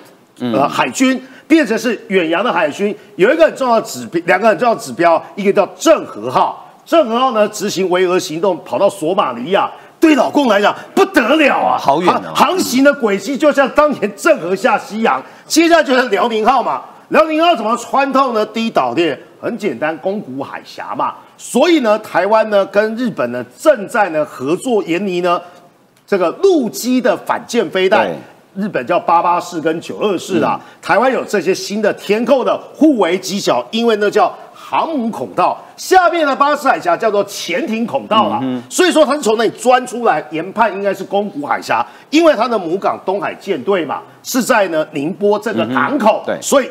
[0.40, 2.96] 呃海军变成是远洋的海军。
[3.16, 9.70] 有一个很重要的指标，两个很重要的指标，一个叫郑和号，郑和号呢执行维和行动，跑到索马里亚。
[10.04, 12.20] 对老共来讲不得了啊，好远哦！
[12.34, 16.82] 航行的轨迹就像当年郑和下西洋，接下来就是辽宁号嘛。
[17.08, 18.44] 辽宁号怎么穿透呢？
[18.44, 21.14] 第一岛链很简单，宫古海峡嘛。
[21.38, 25.40] 所以呢，台湾呢跟日本呢正在呢合作研拟呢
[26.06, 28.06] 这个陆基的反舰飞弹，
[28.54, 34.30] 日本叫八八式跟九二式啊，台湾有这些新的天构的互为机小，因为那叫。
[34.66, 46.70] 航母孔道下面的巴士海峡叫做潜艇孔道了，所以说它是从那里钻出来，研判应该是宫古海峡，因为它的母港东海舰队嘛是在呢宁波这个港口，对，所以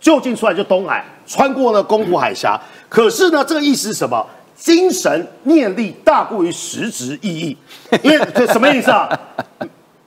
[0.00, 2.58] 就近出来就东海，穿过了宫古海峡。
[2.88, 4.24] 可是呢，这个意思是什么？
[4.56, 7.56] 精神念力大过于实质意义，
[8.02, 9.06] 因为这什么意思啊？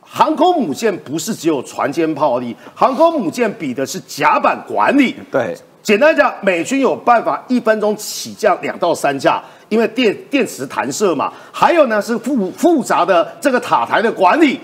[0.02, 5.56] 航空母舰不是只有船坚炮利，航空母舰比的是甲板管理，对。
[5.84, 11.32] 简单讲，美军有办法一分钟起降两到三架，因为电电磁弹射嘛。
[11.52, 14.60] 还有呢是复复杂的这个塔台的管理，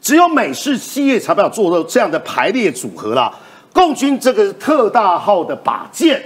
[0.00, 3.32] 只有美式企业才办法做到这样的排列组合啦。
[3.72, 6.20] 共军这个特大号的靶舰，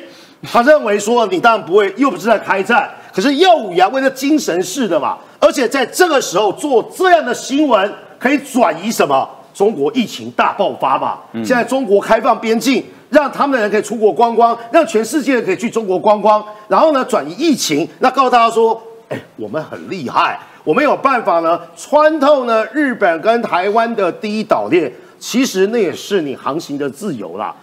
[0.50, 5.18] 他认为说你当然不会，又不是在开战，可是耀武扬威的精神式的嘛。
[5.38, 9.28] 而且在这个时候做这样的新闻，可以转移什么？
[9.52, 11.18] 中国疫情大爆发嘛。
[11.34, 12.82] 现在中国开放边境。
[13.10, 27.54] 让他们的人可以出国观光，让全世界可以去中国观光，然后呢转移疫情，那告诉大家说，哎，我们很厉害，我们有办法呢穿透呢日本跟台湾的第一岛链，其实那也是你航行的自由啦，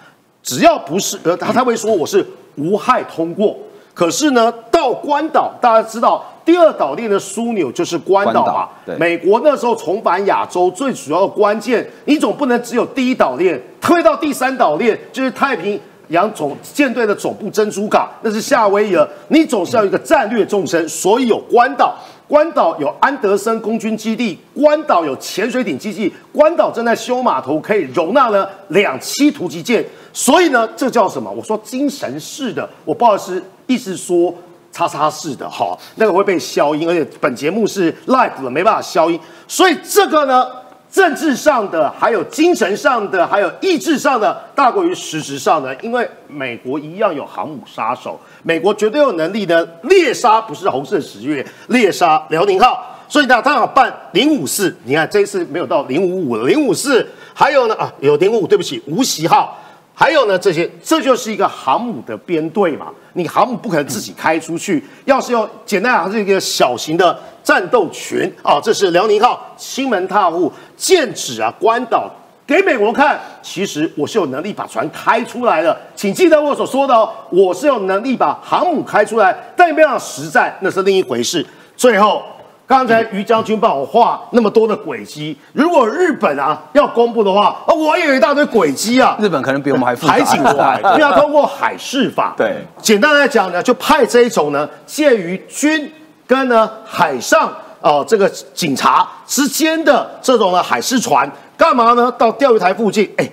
[0.41, 3.57] 只要不是呃他他会说我是无害通过，
[3.93, 4.51] 可是呢
[4.85, 8.69] 到到关岛，大家知道第二岛链的枢纽就是关岛嘛？
[8.85, 15.79] 对美国那时候重返亚洲最主要的关键，你总不能只有第一岛链，推到第三岛链就是太平。
[16.09, 19.09] 洋总舰队的总部珍珠港，那是夏威夷了。
[19.29, 21.95] 你总是要一个战略纵深，所以有关岛。
[22.27, 29.83] 关岛有安德森空军基地，关岛有潜水艇基地，关岛正在修码头，可以容纳了两栖突击舰。
[30.13, 31.31] 所以呢，这叫什么？
[31.31, 34.31] 我说精神式的，我不好意思，意思说
[34.75, 39.17] 叉叉式的哈，那个会被消音，而且本节目是 live 的，没办法消音。
[39.47, 40.45] 所以这个呢，
[40.91, 45.73] 政治上的，还有精神上的，还有意志上的，大过于实质上的。
[45.75, 52.85] 因为美国一样有航母杀手，美国绝对有能力呢猎杀，不是红色十月猎杀辽宁号。
[53.07, 59.57] 所以呢，他要办零五四，你看这一次没有到零五五了，零五四还有呢啊，有零五，对不起，无锡号。
[59.97, 62.87] 还有呢，这些这就是一个航母的编队嘛。
[63.13, 68.59] 你航母不可能自己开出去，要是用简单讲，是一个小型的战斗群啊。
[68.61, 72.11] 这是辽宁号，亲门踏户，剑指啊关岛，
[72.45, 75.75] 给美国看，其实我是有能力把船开出来的。
[75.95, 81.45] 请记得我所说的哦，我是有能力把航母开出来，但有没有实战，那是另一回事。
[81.77, 82.21] 最后。
[82.67, 89.15] 刚才于将军帮我画那么多的轨迹，如果日本啊要公布的话，啊，我也有一大堆轨迹啊。
[89.19, 92.33] 日本可能比我们还复杂海警法，因 为要通过海事法。
[92.35, 95.91] 对，简单来讲呢，就派这一种呢，介于军
[96.25, 102.11] 跟呢海上哦这个警察之间的这种呢海事船，干嘛呢？
[102.17, 103.29] 到钓鱼台附近，哎，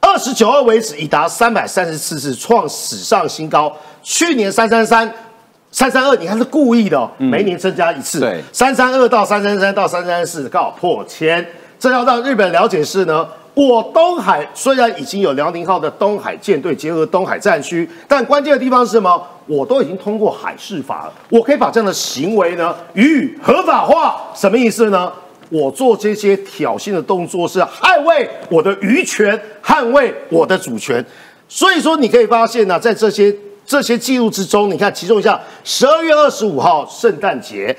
[0.00, 3.72] 二十九号为止已达三百三十四次，创史上新高。
[4.04, 5.12] 去年三三三。
[5.70, 8.20] 三三二，你看是故意的，每年增加一次。
[8.20, 11.46] 对，三三二到三三三到三三四刚好破千，
[11.78, 13.28] 这要让日本了解是呢。
[13.54, 19.20] 我东海虽然已经有辽宁号的东海舰队结合东海战区，但关键的地方是什么？
[19.46, 24.16] 我都已经通过海事法了，我可以把这样的行为呢予以合法化。
[24.34, 25.12] 什么意思呢？
[25.50, 31.04] 我做这些挑衅的动作是捍卫我的渔权，捍卫我的主权。
[31.48, 33.34] 所以说，你可以发现呢，在这些。
[33.68, 37.76] 这些记录之中，你看其中一项，十二月二十五号圣诞节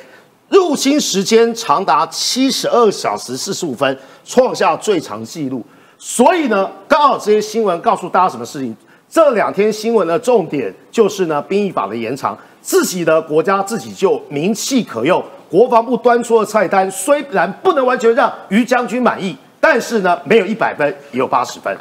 [0.48, 5.66] 入侵时间长达七十二小时四十五分，创下最长纪录。
[5.98, 8.78] 所以呢，刚好这些新闻告诉大家什么事情？
[9.10, 15.24] 这两天新闻的重点就是呢，兵役法的延长，自己的国家自己就名气可用。
[15.50, 21.76] 国防部端出的菜单虽然不能完全让于将军满意，但是呢，没有一百分也有八十分。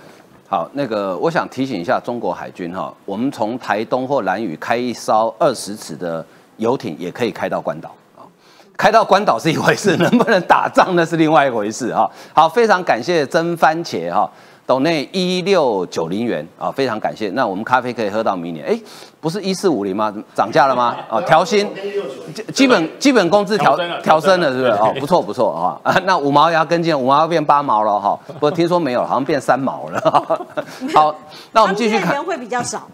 [0.51, 6.25] 好，那个我想提醒一下中国海军哈，我们从台东或兰屿开一艘二十尺的
[6.57, 8.25] 游艇，也可以开到关岛啊。
[8.75, 12.11] 开到关岛是一回事， 能不能打仗那是另外一回事哈。
[12.33, 14.31] 好，非常感谢真番茄哈。
[14.69, 17.31] 岛内一六九零元啊，非常感谢。
[17.31, 18.67] 那我们咖啡可以喝到明年。
[18.67, 18.79] 哎，
[19.19, 20.13] 不是一四五零吗？
[20.35, 20.95] 涨价了吗？
[21.09, 21.67] 啊， 调薪，
[22.53, 24.71] 基本基本工资调调升了，是不是？
[24.73, 25.81] 哦， 不错不错啊。
[25.83, 28.21] 啊，那五毛要跟进，五毛要变八毛了哈。
[28.27, 30.37] 不过听说没有，好像变三毛了。
[30.95, 31.15] 好，
[31.53, 32.13] 那我们继续看。
[32.13, 32.87] 人会比较少。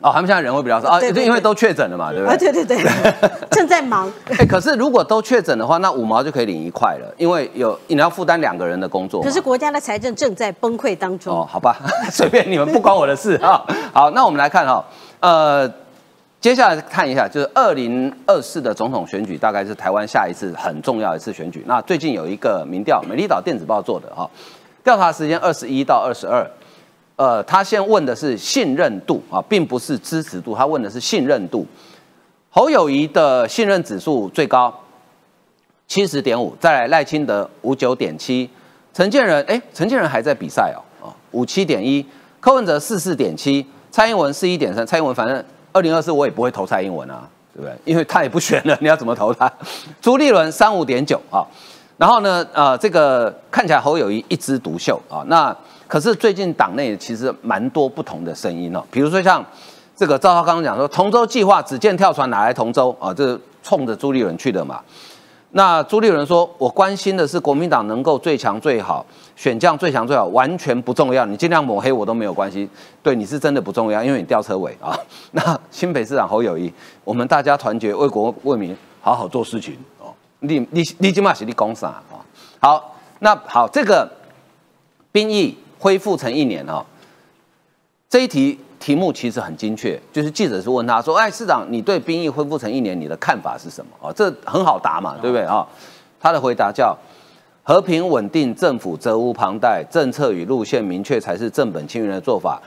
[0.00, 2.34] 哦，他们现在人会比较少啊，因为都确诊了嘛，对不对？
[2.34, 2.84] 啊对对对，
[3.50, 4.12] 正在忙。
[4.38, 9.22] 哎，可是如果都确诊的话，那五毛就可以领一块了，因为有你要负担两个人的工作。
[9.22, 11.34] 可是国家的财政正在崩溃当中。
[11.34, 11.78] 哦，好吧，
[12.12, 13.64] 随便你们，不关我的事啊。
[13.94, 14.84] 好，那我们来看哈，
[15.20, 15.72] 呃，
[16.38, 21.64] 接下来看一下，就是二零二四的总统选举，大概是台湾下一次很重要一次选举。
[21.66, 24.28] 那最近有一个民调，美丽岛电子报做的哈，
[24.84, 26.46] 调查时间二十一到二十二。
[27.16, 31.64] 呃，他先问的是信任度啊，并不是支持度，他问的是信任度。
[32.50, 34.72] 侯友谊的信任指数最高，
[35.86, 38.50] 七十点五，再来赖清德五九点七，
[38.92, 42.04] 陈建仁哎，陈建仁还在比赛哦，哦五七点一，
[42.40, 47.76] 柯文哲四四点七，蔡英文四一点三，蔡英文反正二零二四我也不会投蔡英文啊，对不对？
[47.84, 49.52] 因为他也不选了， 你要怎么投他？
[50.00, 51.46] 朱立伦三五点九啊，
[51.96, 55.56] 然后呢，呃，这个看起来侯友谊一枝独秀啊，那。
[55.86, 59.44] 可是最近党内其实蛮多不同的声音哦，比如说像
[59.94, 63.14] 这个赵浩刚刚讲说，同舟计划只见跳船哪来同舟啊？
[63.14, 64.80] 这冲着朱立伦去的嘛。
[65.52, 71.24] 那朱立伦说，我关心的是国民党能够最强最好，选将最强最好，完全不重要。
[71.24, 72.68] 你尽量抹黑我都没有关系，
[73.04, 74.98] 对你是真的不重要，因为你吊车尾啊。
[75.30, 76.72] 那新北市长侯友谊，
[77.04, 80.12] 我们大家团结为国为民，好好做事情哦。
[80.40, 82.18] 你你你今嘛是你讲啥啊？
[82.58, 84.10] 好，那好，这个
[85.12, 85.56] 兵役。
[85.84, 86.82] 恢复成一年哦，
[88.08, 95.66] 这一题题目其实很精确，就是记者是问他说：“哎，市长，你对兵役恢复成一年，你的看法是什么？”哦，这很好答嘛，对不对啊？
[96.18, 96.96] 他的回答叫
[97.62, 102.58] ：“和平稳定，政府责无旁贷，政策与路线明确才是正本清源的做法。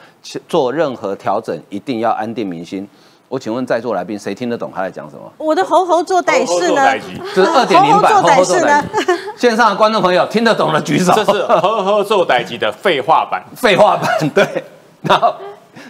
[0.48, 2.88] 做任何调整一定要安定民心。
[3.30, 5.30] 我请问在座来宾，谁听得懂他在讲什么？
[5.38, 6.98] 我的猴猴做歹事呢？
[7.36, 8.84] 就是二点零版猴猴做歹事呢？
[9.36, 11.12] 线上的观众朋友听得懂的举手。
[11.14, 13.44] 这是猴猴做歹机的废话版。
[13.54, 14.64] 废话版对。
[15.02, 15.34] 然后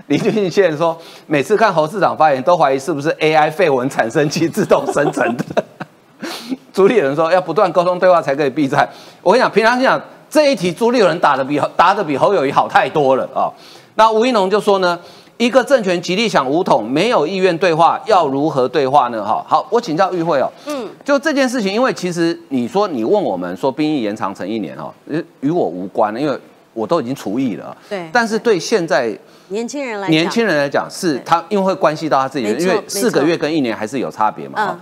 [0.08, 5.64] 林俊宪说，每次看侯市长发言，都怀疑是不是 AI 废文产生器自动生成的。
[6.74, 8.90] 朱立伦说，要不断沟通对话才可以避战。
[9.22, 13.46] 我跟你讲，平常心讲这一题，朱立伦打的比答的比侯友谊好太多了啊。
[13.94, 14.98] 那吴一农就说呢。
[15.38, 19.24] 一个政权极力想武统，没有意愿对话，要如何对话呢？
[19.24, 20.52] 哈，好，我请教玉慧哦。
[20.66, 24.92] 嗯，就这件事情，因为其实你说你问我们说兵役延长成一年哦，
[25.42, 26.40] 与我无关，因为
[26.74, 27.76] 我都已经除役了。
[27.88, 28.10] 对。
[28.12, 29.16] 但是对现在
[29.50, 34.56] 年轻人来年轻人来讲，是他因为会关系到他自己，因为四个月跟一年还是有差别嘛。
[34.72, 34.80] 嗯。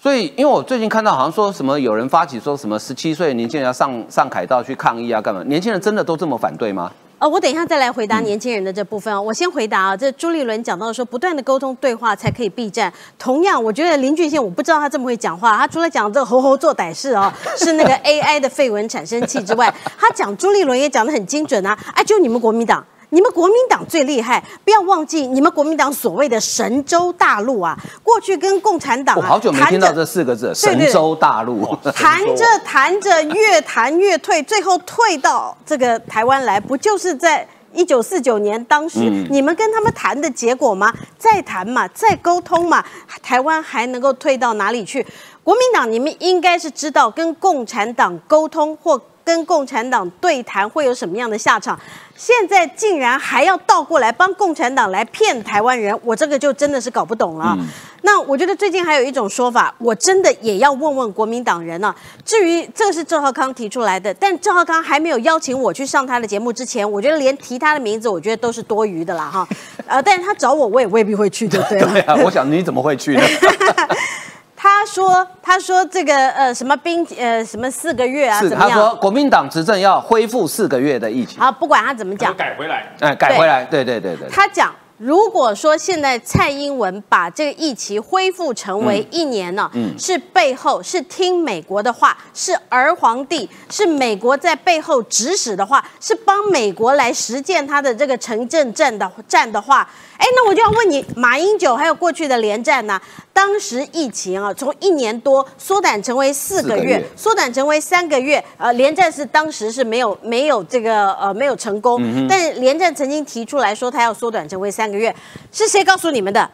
[0.00, 5.42] 所以，因为我最近看到好像说什么有人发起说什么十七岁年轻人要上上凯道去抗议啊，干嘛？
[5.44, 6.90] 年轻人真的都这么反对吗？
[7.20, 9.20] 呃，我等一下再来回答年轻人的这部分啊。
[9.20, 12.90] 我先回答啊，这朱立伦讲到说，不断的沟通对话才可以避战。
[13.18, 15.54] 同样，我觉得林俊宪，我不知道他这么会讲话。
[15.54, 21.78] 他除了讲这个猴猴做歹事啊，是那个 AI 的绯闻产生器之外，他讲朱立伦也讲的很精准啊。
[21.92, 22.82] 哎，就你们国民党。
[23.10, 40.94] 你们国民党最厉害，不要忘记你们国民党所谓的神州大陆啊，过去跟共产党啊，好久没听到这四个字，神州大陆，谈着谈着越谈越退，最后退到这个台湾来，不就是在一九四九年当时你们跟他们谈的结果吗？
[41.18, 42.84] 再谈嘛，再沟通嘛，
[43.22, 45.04] 台湾还能够退到哪里去？
[45.42, 49.02] 国民党你们应该是知道，跟共产党沟通或。
[49.24, 51.78] 跟共产党对谈会有什么样的下场？
[52.16, 57.56] 现在竟然还要倒过来帮共产党来骗台湾人，我这个就真的是搞不懂了。
[58.02, 61.94] 那我觉得最近还有一种说法，我真的也要问问国民党人呢。
[62.24, 69.48] 至于这个是郑浩康提出来的，但郑浩康还没有邀请我去上他的节目之前，我觉得连提他的名字，我觉得都是多余的啦哈。
[69.86, 73.22] 呃，但是他找我，我也未必会去的，对 对啊，我想你怎么会去呢？
[74.62, 78.38] 他说：“他说这个呃什么兵呃什么四个月啊？
[78.42, 81.40] 是他说国民党执政要恢复四个月的疫情。
[81.40, 82.86] 好，不管他怎么讲，改回来。
[83.00, 83.64] 哎，改回来。
[83.64, 84.28] 对对对对。
[84.28, 99.88] 他讲，如果说现在蔡英文把这个疫情恢复成为一年呢，嗯是背后是听美国的话，是儿皇帝，是美国在背后指使的话，是帮美国来实践他的这个城镇战的战的话。”
[100.20, 103.00] 哎，那我就要问你，马英九还有过去的连战呢？
[103.32, 108.44] 当时疫情啊，从一年多缩短成为四个月，缩短成为三个月。
[108.58, 115.14] 呃，连战是当时是没有没有这个呃没有成功，但是连战曾经提出来说他要缩短成为三个月，
[115.50, 116.50] 是谁告诉你们的？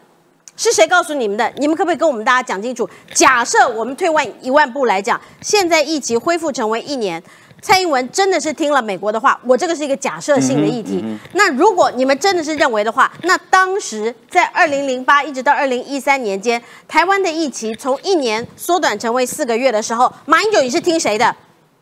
[0.55, 1.51] 是谁告诉你们的？
[1.57, 2.89] 你们可不可以跟我们大家讲清楚？
[3.13, 7.21] 假设我们退万一万步来讲，现在疫情恢复成为一年。
[7.67, 11.03] 蔡英文真的是听了美国的话，我这个是一个假设性的议题。
[11.33, 21.35] 那如果你们真的是认为的话，那当时在二零零八一直到二零一三年间，台湾的疫情从一年缩短成为四个月的时候，马英九你是听谁的？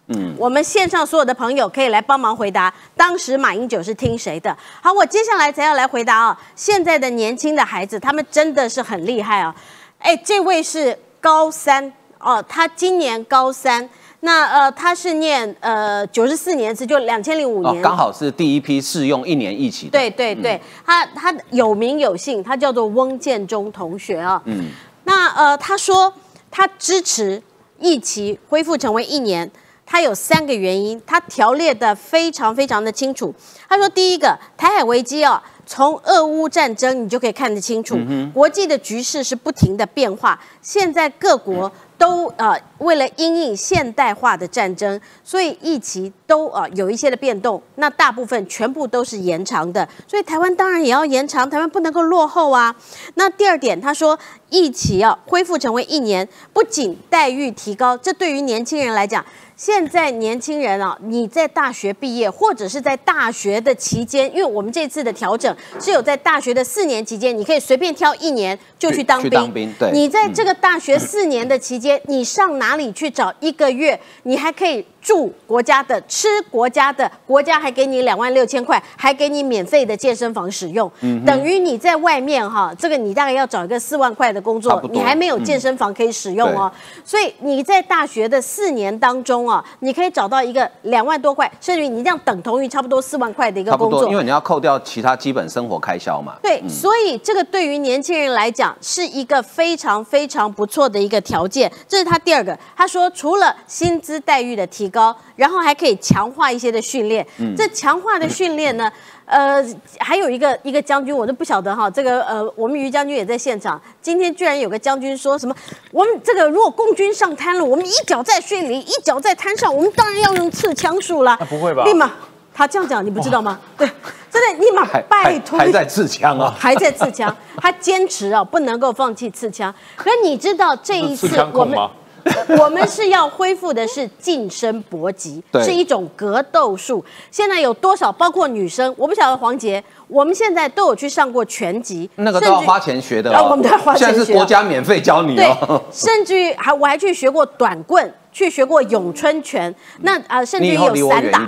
[0.07, 4.57] 嗯，我们线上所有的朋友可以来帮忙回答，当时马英九是听谁的？
[4.81, 6.41] 好，我接下来才要来回答啊。
[6.55, 9.55] 现在的年轻的孩子，他们真的是很厉害啊！
[9.99, 13.87] 哎，这位是高三哦，他今年高三。
[14.25, 19.87] 那呃，他是念呃九十四年次，就两千零五年，刚好是第一批试用一年一起。
[19.87, 24.41] 对对对，他他有名有姓，他叫做翁建中同学啊。
[24.45, 24.65] 嗯。
[25.03, 26.11] 那呃，他说
[26.49, 27.39] 他支持
[27.79, 29.49] 一期恢复成为一年，
[29.85, 33.31] 他有三个原因，他条列的非常非常的清楚。
[33.69, 37.95] 他说第一个，台海危机啊，从俄乌战争你就可以看得清楚，
[38.33, 41.71] 国际的局势是不停的变化，现在各国。
[41.97, 47.61] 都呃为了因应现代化的战争，所以疫情都啊有一些的变动。
[47.75, 52.75] 那大部分全部都是延长的，所以台湾当然也要延长，台湾不能够落后啊。
[53.15, 54.17] 那第二点，他说
[54.49, 59.25] 疫情要恢复成为一年，不仅待遇提高，这对于年轻人来讲。
[59.55, 69.31] 现在年轻人啊，你在大学毕业或者是在大学的期间，因为我们这次的调整是有在大学的四年期间，你可以随便挑一年就去当兵。
[69.31, 69.91] 当兵，对。
[69.91, 73.99] 你在这个大学四年的期间，你上哪里去找一个月？
[74.23, 74.85] 你还可以。
[75.05, 80.91] 住国家的，吃国家的，国家还给你两万六千块，还给你免费的健身房使用，
[81.23, 86.71] 等于你在外面哈，这个你大概要找一个四万块的工作，你还没有健身房可以使用哦。
[87.03, 89.44] 所以你在大学的四年当中
[89.79, 94.17] 你可以找到一个两万多块，甚至于你这样等同于差不多四万块的一个工作因。
[94.17, 96.35] 为你要扣掉其他基本生活开销嘛。
[96.41, 101.71] 对，所以这个对于年轻人来讲是一个非常非常不错的一个条件。
[101.87, 107.25] 这是他第二个，他说除了薪资待遇的提高，然后还可以强化一些的训练。
[107.57, 108.91] 这强化的训练呢，
[109.25, 109.65] 呃，
[109.99, 113.81] 还有一个一个将军，我都不晓得哈，这个呃，我们于将军也在现场。
[114.01, 115.55] 今天居然有个将军说什么，
[115.91, 121.35] 我们这个如果共军上滩了，我们一脚在水里，一脚在滩上，我们当然要用刺枪术啦。
[121.39, 122.11] 那不会吧立马
[122.53, 123.59] 他这样讲，你不知道吗？
[123.75, 123.89] 对，
[124.31, 126.55] 真的立马还拜托还在刺枪啊！
[126.57, 129.73] 还在刺枪，他坚持啊，不能够放弃刺枪。
[129.95, 131.77] 可你知道这一次我们？
[132.59, 137.03] 我们是要恢复的是近身搏击，对是一种格斗术。
[137.29, 151.47] 现在有多少，包括女生，我不晓得黄杰，我们现在都有去上过拳击，那个都要花钱学的啊哦，我们都要花钱学现在是国家免费教你对哦。，甚至于还我还去学过短棍，去学过咏春拳，那啊、甚至于有散打。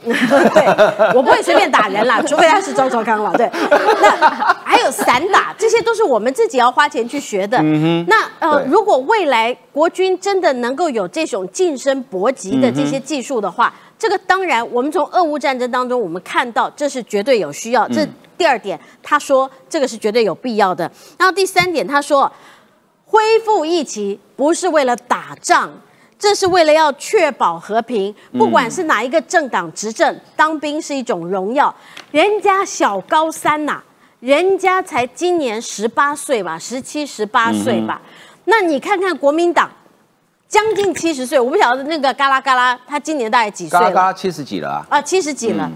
[0.04, 3.32] 对，我不会随便打人啦， 除非他是赵少康了。
[3.36, 7.60] 对，那还有散打，这些都是我们自己要花钱去学的。
[8.06, 17.86] 那呃，如果未来国军真的能够有这种近身搏击的这些技术的话，这个当然，我们从俄乌战争当中我们看到这是绝对有需要。
[17.88, 20.90] 这第二点，他说这个是绝对有必要的。
[21.18, 22.32] 然后第三点，他说
[23.04, 25.70] 恢复义旗不是为了打仗。
[26.20, 31.74] 这是为了要确保和平，不管是哪一个政党执政，当兵是一种荣耀。
[32.10, 33.82] 人家小高三呐、
[34.20, 38.02] 人家才今年十八岁吧，十七、十八岁吧。
[38.44, 39.70] 那你看看国民党，
[40.46, 43.86] 将近七十岁，我不晓得那个嘎啦嘎啦，他今年大概几岁了？
[43.86, 44.86] 嘎啦嘎啦七十几了啊！
[44.90, 45.70] 啊，七十几了。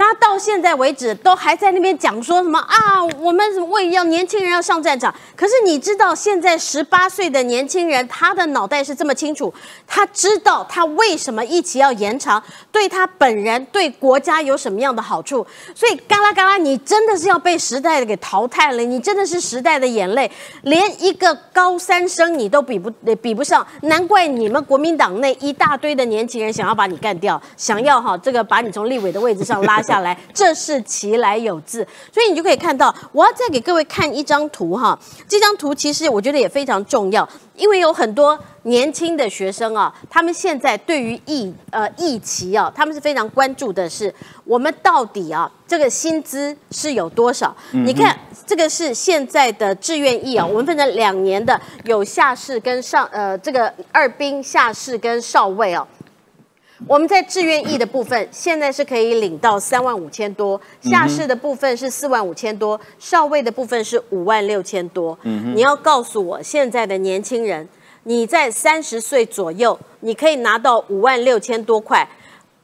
[0.00, 3.04] 他到现在为止都还在那边讲说什么啊？
[3.20, 5.14] 我们为要年轻人要上战场。
[5.36, 9.52] 可是你知道，现在十八岁的年轻人，他的脑袋是这么清楚，
[9.86, 12.42] 他知道他为什么一起要延长，
[12.72, 15.46] 对他本人、对国家有什么样的好处。
[15.74, 20.30] 所以嘎啦嘎啦，你真的是要被时代给淘汰了，你真的是时代的眼泪，
[20.62, 31.84] 连一个高三生你都比不比不上，难怪你们国民党内一大堆的年轻人想要把你干掉，想要哈这个把你从立委的位置上拉下来，这是其来有自。
[32.12, 34.96] 所以你就可以看到，我要再给各位看一张图哈，
[35.28, 44.14] 这张图其实我觉得也非常重要，因为有很多年轻的学生啊，他们现在对于疫呃疫情啊，他们是非常关注的是
[44.44, 47.54] 我们到底啊这个薪资是有多少？
[47.72, 48.16] 你看
[48.46, 55.86] 这个是现在的志愿役啊，我们分成两年的，有下士跟上呃这个二兵、下士跟少尉哦、
[56.86, 65.16] 我们在志愿役的部分，现在是可以领到三万五千多，下士的部分是四万五千多，少尉的部分是五万六千多。
[65.22, 67.68] 你要告诉我，现在的年轻人，
[68.04, 72.08] 你在三十岁左右，你可以拿到五万六千多块，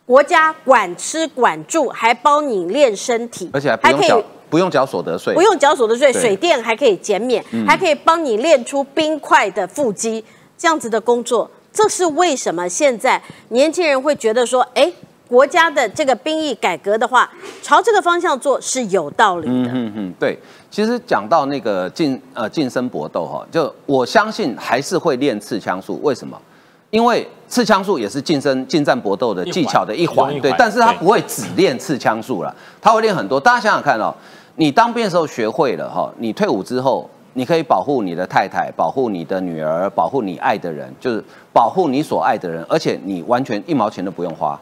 [0.06, 5.42] 国家管吃管住，还帮你练身体，而且还不用缴不用缴所得税不。
[5.42, 10.24] 用缴所得税，水电还可以减免，还可以帮你练出冰块的腹肌，
[10.56, 14.90] 这样子的工作，这是为什么现在年轻人会觉得说，哎，
[15.28, 19.70] 国家的这个兵役改革的话，朝这个方向做是有道理的。
[19.70, 20.38] 嗯嗯，对。
[20.70, 26.00] 其实讲到那个近呃近身搏斗哈，就我相信还是会练刺枪术。
[26.02, 26.40] 为什么？
[26.88, 30.54] 因为刺枪术也是近身近战搏斗的技巧的一环，一环对。
[30.56, 33.38] 但是他不会只练刺枪术了，他会练很多。
[33.38, 34.14] 大家想想看哦，
[34.54, 41.22] 你当兵的时候学会了哈，你退伍之后，你可以保护你的太太，保护你的女儿，保护你爱的人，就是
[41.52, 44.58] 保护你所爱的人，而且你完全一毛钱都不用花，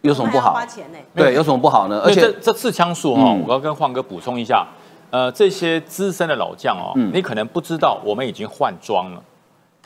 [0.00, 0.64] 有什么不好花？
[0.64, 0.98] 钱呢？
[1.14, 2.00] 对，有什么不好呢？
[2.00, 4.66] 而而且且这这刺枪术哈、嗯我要跟晃哥补充一下，
[5.10, 9.22] 呃，这些资深的老将哦，嗯你可能不知道，我们已经换装了。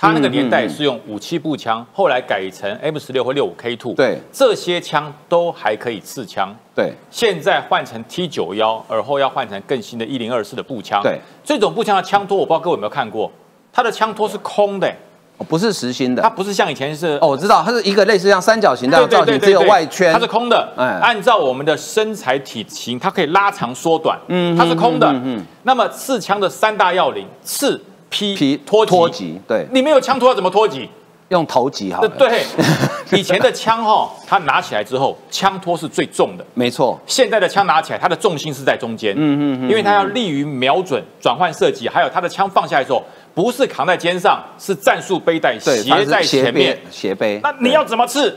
[0.01, 6.57] 他那个年代是用武器步枪，后来改成 M 十六或六五 K two，对这些枪都还可以刺枪。
[6.74, 11.03] 对现在换成 T 九幺，而后要换成更新的一零二四的步枪。
[11.03, 13.30] 对，这种步枪的枪托，我不知道各位有没有看过，
[13.70, 14.88] 它的枪托是空的，
[15.36, 16.30] 哦不是实心的它。
[16.30, 20.66] 不是像以前是哦，我知道，它是一个类似像三角形的造型，只有外圈，它是空的。
[20.78, 24.18] 哎按照我们的身材体型，它可以拉长缩短。
[24.28, 25.07] 嗯它是空的。
[25.12, 27.78] 嗯嗯嗯那么刺枪的三大要领：刺、
[28.11, 28.85] 劈、劈脱。
[28.85, 30.91] 脱级，对，你没有枪托要怎么脱级？
[31.29, 32.05] 用头级好。
[32.09, 32.43] 对，
[33.17, 36.45] 以前的枪哈，它拿起来之后，枪托是最重的。
[36.55, 43.01] 没错，现在的枪拿起来，它的重心是在中间，嗯嗯嗯因为它要利于瞄准、转换射击，还有它的枪放下来的时候，
[43.33, 47.39] 不是扛在肩上，是战术背带斜在斜前面，，斜背。
[47.45, 48.37] 那你要怎么刺？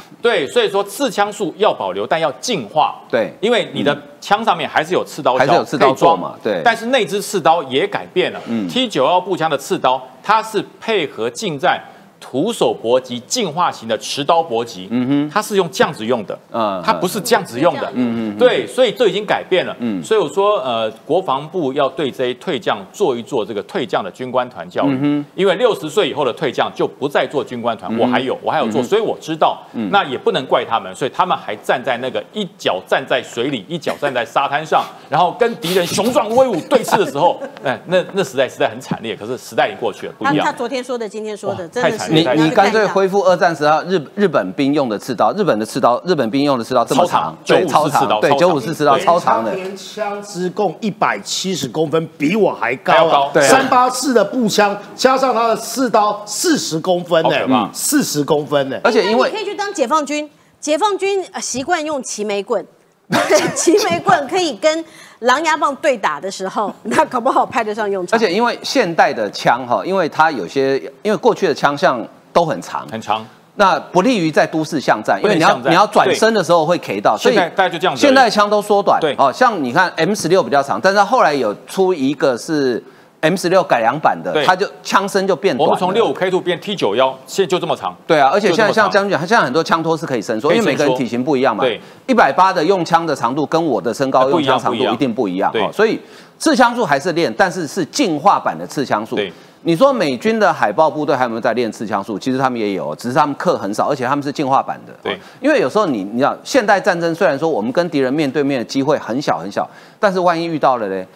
[0.22, 3.00] 对，所以说刺枪术要保留，但要进化。
[3.10, 8.40] 对因为你的枪上面还是有刺刀，还是有刺刀装嘛对但是那支刺刀也改变了。
[8.46, 11.80] 嗯 T 九幺步枪的刺刀，它是配合近战
[12.22, 20.00] 徒手搏击进化型的持刀搏击，嗯哼，它是用这样子用的，嗯它不是这样子用的，嗯嗯嗯，对，所以这已经改变了，嗯。
[20.00, 29.60] 嗯，所以我说，呃，国防部要对这些退将做一做这个退将的军官团教育，嗯因为六十岁以后的退将就不再做军官团，我还有，我还有做，所以我知道，
[29.90, 40.46] 那也不能怪他们，所以他们还站在那个一脚站在水里， 一脚站在沙滩上，然后跟敌人雄壮威武对峙的时候， 哎，那那时代实在很惨烈，可是时代已经过去了，不一样。
[40.46, 40.62] 他他。
[40.62, 47.22] 昨天说的，今天说的，真的是太惨烈太你你干脆恢复二战时候日日本兵用的刺刀，日本的刺刀，日本兵用的刺刀这么长。
[47.22, 53.30] 长，对，超长，对，九五四刺刀超长的，连枪支共一百七十公分，比我还高啊！
[53.32, 53.44] 对。
[53.44, 58.78] 啊三八式的步枪加上他的刺刀，四十公分呢四十公分呢。
[58.84, 60.28] 而且因为你可以去当解放军，
[60.60, 62.64] 解放军呃习惯用齐眉棍。
[63.54, 64.82] 齐眉棍可以跟
[65.22, 68.16] 狼牙棒对打的时候， 那搞不好派得上用场。
[68.16, 73.24] 而且因为现代的枪哈，因为它有些，因为过去的枪像都很长，很长，
[73.56, 79.14] 那不利于在都市巷战，因为你要你要转身的时候会 K 到，所以现在大家就这样子现在枪都缩短，对。
[79.18, 82.82] 哦，像你看 M 十六比较长，但是它后来有出一个是
[83.22, 85.70] M 十六改良版的，它就枪身就变短了。
[85.70, 87.94] 我们从六五 K two 变 T 九幺，现在就这么长。
[88.04, 91.62] 对啊，而且现在像将军讲，他现在很多枪托是可以伸缩，因为每个人体型不一样嘛。
[91.62, 96.00] 对，一百八的用枪的长度跟我的身高用枪长度一定不一样对哦，所以
[96.36, 99.14] 刺枪术还是练，但是是进化版的刺枪术。
[99.14, 99.32] 对。
[99.64, 102.18] 你说美军的海豹部队还有没有在练刺枪术？
[102.18, 104.92] 其实他们也有，只是他们课很少，而且他们是进化版的。
[105.00, 109.64] 对哦因为有时候你你知道，现代战争虽然说我们跟敌人面对面的机会很小很小，
[110.00, 111.06] 但是万一遇到了呢，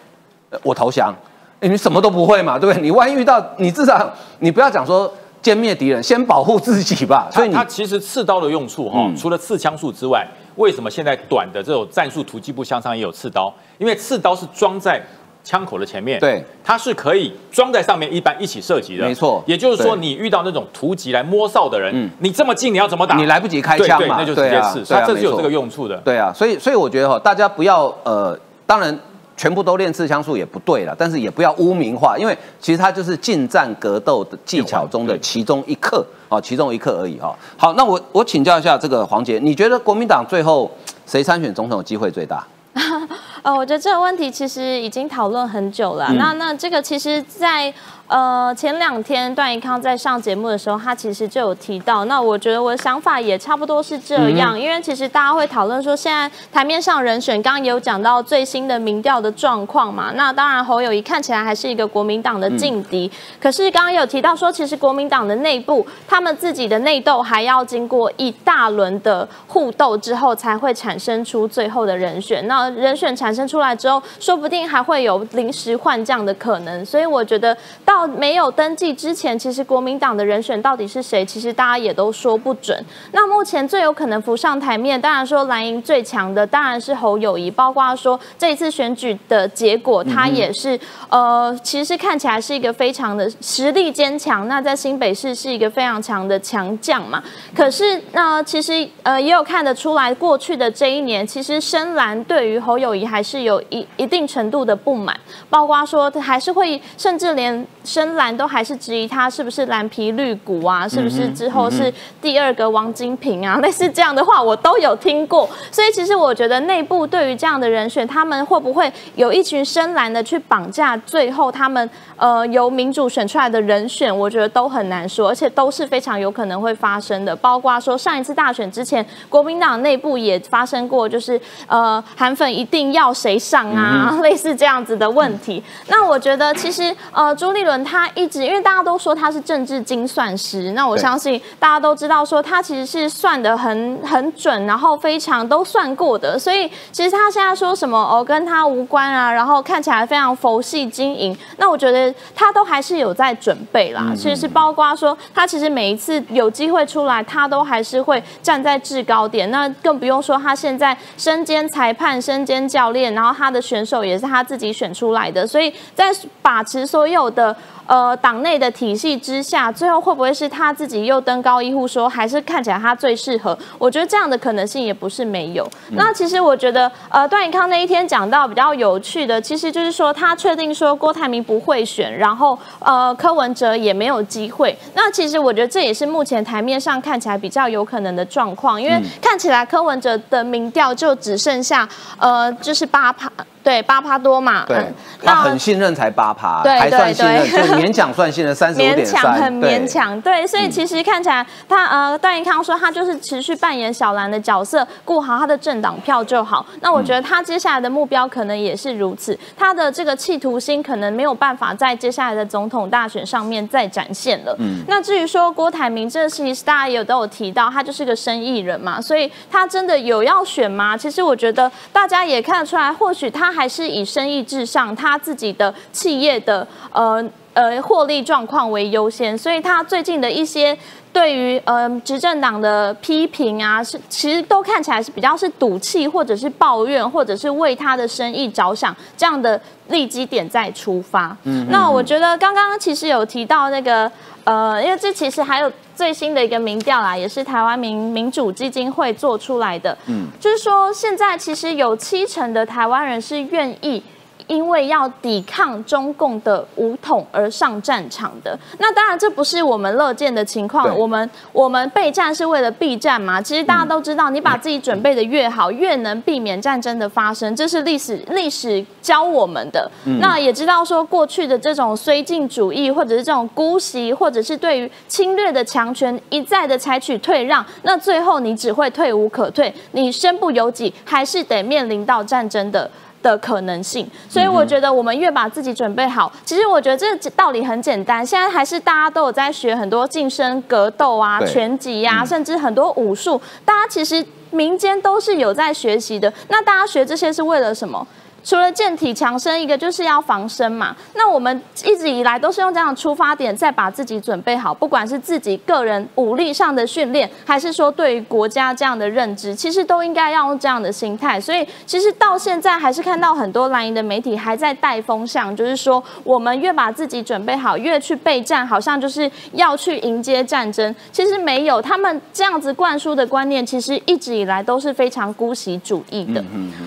[0.51, 1.13] 呃我投降，
[1.61, 2.81] 你什么都不会嘛，对不对？
[2.81, 7.27] 你万一遇到，你至少你不要讲说歼灭敌人，先保护自己吧。
[7.31, 13.53] 所以你它它其实刺刀的用处哈、嗯除了刺枪术之外，为什么现在短的这种战术突击步枪上也有刺刀？
[13.77, 15.01] 因为刺刀是装在
[15.43, 23.15] 枪口的前面，对，它是可以装在上面，一般一起射击的，没错也就是说，你遇到那种突击来摸哨的人，嗯你这么近，你要怎么打？
[23.15, 25.95] 你来不及开枪嘛，那就直接刺，它这是有这个用处的。
[25.97, 28.99] 对啊，所以所以我觉得哈，大家不要呃，当然
[29.37, 37.33] 全部都练刺枪术也不对了，但是也不要污名化，因为其实它就是近战格斗的技巧中的其中一课哦，其中一课而已哈。
[37.55, 40.69] 好，那我我请教一下这个黄杰，你觉得国民党最后
[41.05, 42.45] 谁参选总统的机会最大？
[43.43, 46.07] 呃，我觉得这个问题其实已经讨论很久了。
[46.09, 47.73] 嗯那那这个其实在，
[48.07, 52.05] 呃前两天段宜康在上节目的时候，他其实就有提到。
[52.05, 60.11] 那我觉得我的想法也差不多是这样，因为其实大家会讨论说，现在台面上人选，刚刚也有讲到最新的民调的状况嘛。
[60.15, 72.47] 那当然侯友谊看起来还是一个国民党的劲敌，可是刚刚有提到说，其实国民党的内部他们自己的内斗还要经过一大轮的互斗之后，才会产生出最后的人选。
[72.47, 76.85] 那人选产生出来之后，说不定还会有临时换将的可能。
[76.85, 77.55] 所以我觉得
[77.97, 82.79] 到没有登记之前，其实国民党的人选到底是谁，其实大家也都说不准。
[83.11, 90.79] 那目前最有可能浮上台面，当然说蓝营最强的当然是侯友谊，包括说这一次选举的结果，他也是、
[91.09, 94.47] 呃，其实看起来是一个非常的实力坚强。
[94.47, 97.23] 那在新北市是一个非常强的强将嘛。
[97.55, 105.19] 可是那其实呃也有看得出来，过去的这一年，其实深蓝对于侯友谊还是有一一定程度的不满，
[105.49, 115.49] 包括说他还是会，甚至连深蓝都还是质疑他是不是蓝皮绿骨啊，是不是之后是第二个王金平啊， 类似这样的话我都有听过。
[115.71, 127.35] 所以其实我觉得内部对于这样的人选，他们会不会有一群深蓝的去绑架最后他们呃由民主选出来的人选，我觉得都很难说，而且都是非常有可能会发生的。
[127.35, 135.63] 包括说上一次大选之前，国民党内部也发生过，就是呃韩粉一定要谁上啊， 类似这样子的问题。
[135.87, 154.13] 那我觉得其实呃朱立伦他一直因为大家都说他是政治精算师，那我相信大家都知道说他其实是算的很很准，然后非常都算过的，所以其实他现在说什么哦跟他无关啊，然后看起来非常佛系经营，那我觉得他都还是有在准备啦。
[154.15, 166.05] 其实是包括说他其实每一次有机会出来，他都还是会站在制高点，那更不用说他现在身兼裁判、身兼教练，然后他的选手也是他自己选出来的，所以在
[166.41, 167.55] 把持所有的。
[167.87, 173.57] 呃，党内的体系之下，最后会不会是他自己又登高一呼说，还是看起来他最适合？
[173.79, 175.67] 我觉得这样的可能性也不是没有。
[175.91, 184.77] 那其实我觉得，呃，段宜康那一天讲到比较有趣的，其实就是说他确定说郭台铭不会选，然后呃柯文哲也没有机会。
[184.93, 191.87] 那其实我觉得这也是目前台面上看起来比较有可能的状况，因为看起来柯文哲的民调就只剩下
[192.19, 193.31] 呃就是八趴。
[193.67, 199.85] 对八趴多嘛，对嗯，他很信任才八趴，对还算信任，就勉强算信任， 三十五勉点三，强很勉。
[199.85, 206.65] 强，对，所以其实看起来他呃，段宜康说他就是持续扮演小蓝的角色，顾好他的政党票就好。
[206.79, 214.55] 那我觉得他接下来的目标可能也是如此，他的这个企图心可能没有办法在接下来的总统大选上面再展现了。
[214.59, 220.95] 嗯那至于说郭台铭这个事情，大家也有都有提到，他就是个生意人嘛，所以他真的有要选吗？
[220.95, 227.27] 其实我觉得大家也看得出来，或许他还是以生意至上，他自己的企业的呃。
[227.57, 230.77] 呃，获利状况为优先，所以他最近的一些
[231.11, 241.35] 对于呃执政党的批评啊，是其实都看起来是比较是赌气，或者是抱怨，或者是为他的生意着想这样的利基点在出发。
[241.45, 244.11] 嗯，那我觉得刚刚其实有提到那个
[244.47, 254.01] 呃，因为这其实还有最新的一个民调啦，也是台湾民民主基金会做出来的，嗯，就是说现在其实有七成的台湾人是愿意。
[254.47, 260.97] 因为要抵抗中共的武统而上战场的，那当然这不是我们乐见的情况。
[260.97, 263.41] 我们我们备战是为了避战嘛？
[263.41, 269.89] 其实大家都知道，你把自己准备的越好，越能避免战争的发生，这是历史历史教我们的。
[270.19, 282.89] 那也知道说，过去的这种绥靖主义，或者是这种姑息，或者是对于侵略的强权一再的采取退让，那最后你只会退无可退，你身不由己，还是得面临到战争的。
[283.21, 288.25] 的可能性，所以我觉得我们越把自己准备好，其实我觉得这道理很简单。
[288.25, 296.31] 现在还是大家都有在学很多近身格斗啊、拳击呀、甚至很多武术，大家其实民间都是有在学习的。
[296.49, 298.05] 那大家学这些是为了什么？
[298.47, 300.95] 除了健体强身，一个就是要防身嘛。
[301.15, 311.37] 那我们一直以来都是用这样的出发点，再把自己准备好，不管是自己个人武力上的训练，还是说对于国家这样的认知，其实都应该要用这样的心态。
[311.37, 320.95] 所以，其实到现在还是看到很多蓝营的媒体还在带风向，就是说我们越把自己准备好，越去备战，好像就是要去迎接战争。
[321.11, 326.41] 其实没有，他们这样子灌输的观念，其实一直以来都是非常姑息主义的。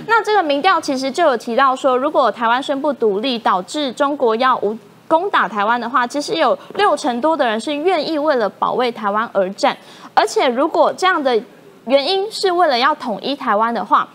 [0.06, 4.76] 那这个民调其实就有提到说，如果台湾宣布独立，导致中国要无
[5.08, 9.76] 攻打台湾的话，其实有六成多的人是愿意为了保卫台湾而战，
[10.14, 11.40] 而且如果这样的
[11.86, 14.08] 原因是为了要统一台湾的话。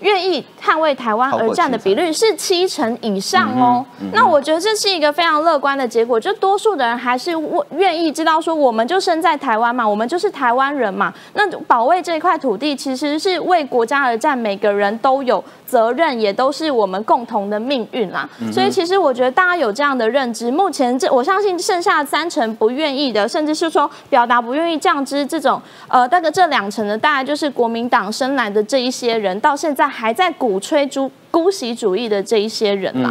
[0.00, 7.32] 愿意捍卫台湾而战的比率是七成以上哦，那我觉得这是一个非常乐观的结果，就多数的人还是
[7.76, 18.28] 愿意知道说，我们就生在台湾嘛，我们就是台湾人嘛，那保卫这块土地其实是为国家而战，每个人都有责任，也都是我们共同的命运啦。
[18.52, 33.10] 所以其实我觉得大家有这样的认知，目前这我相信剩下三成不愿意的，甚至是说表达不愿意降支这种，呃，大概这两成的，大概就是国民党生来的这一些人，到现在还在鼓吹朱姑息主义的这一些人啦。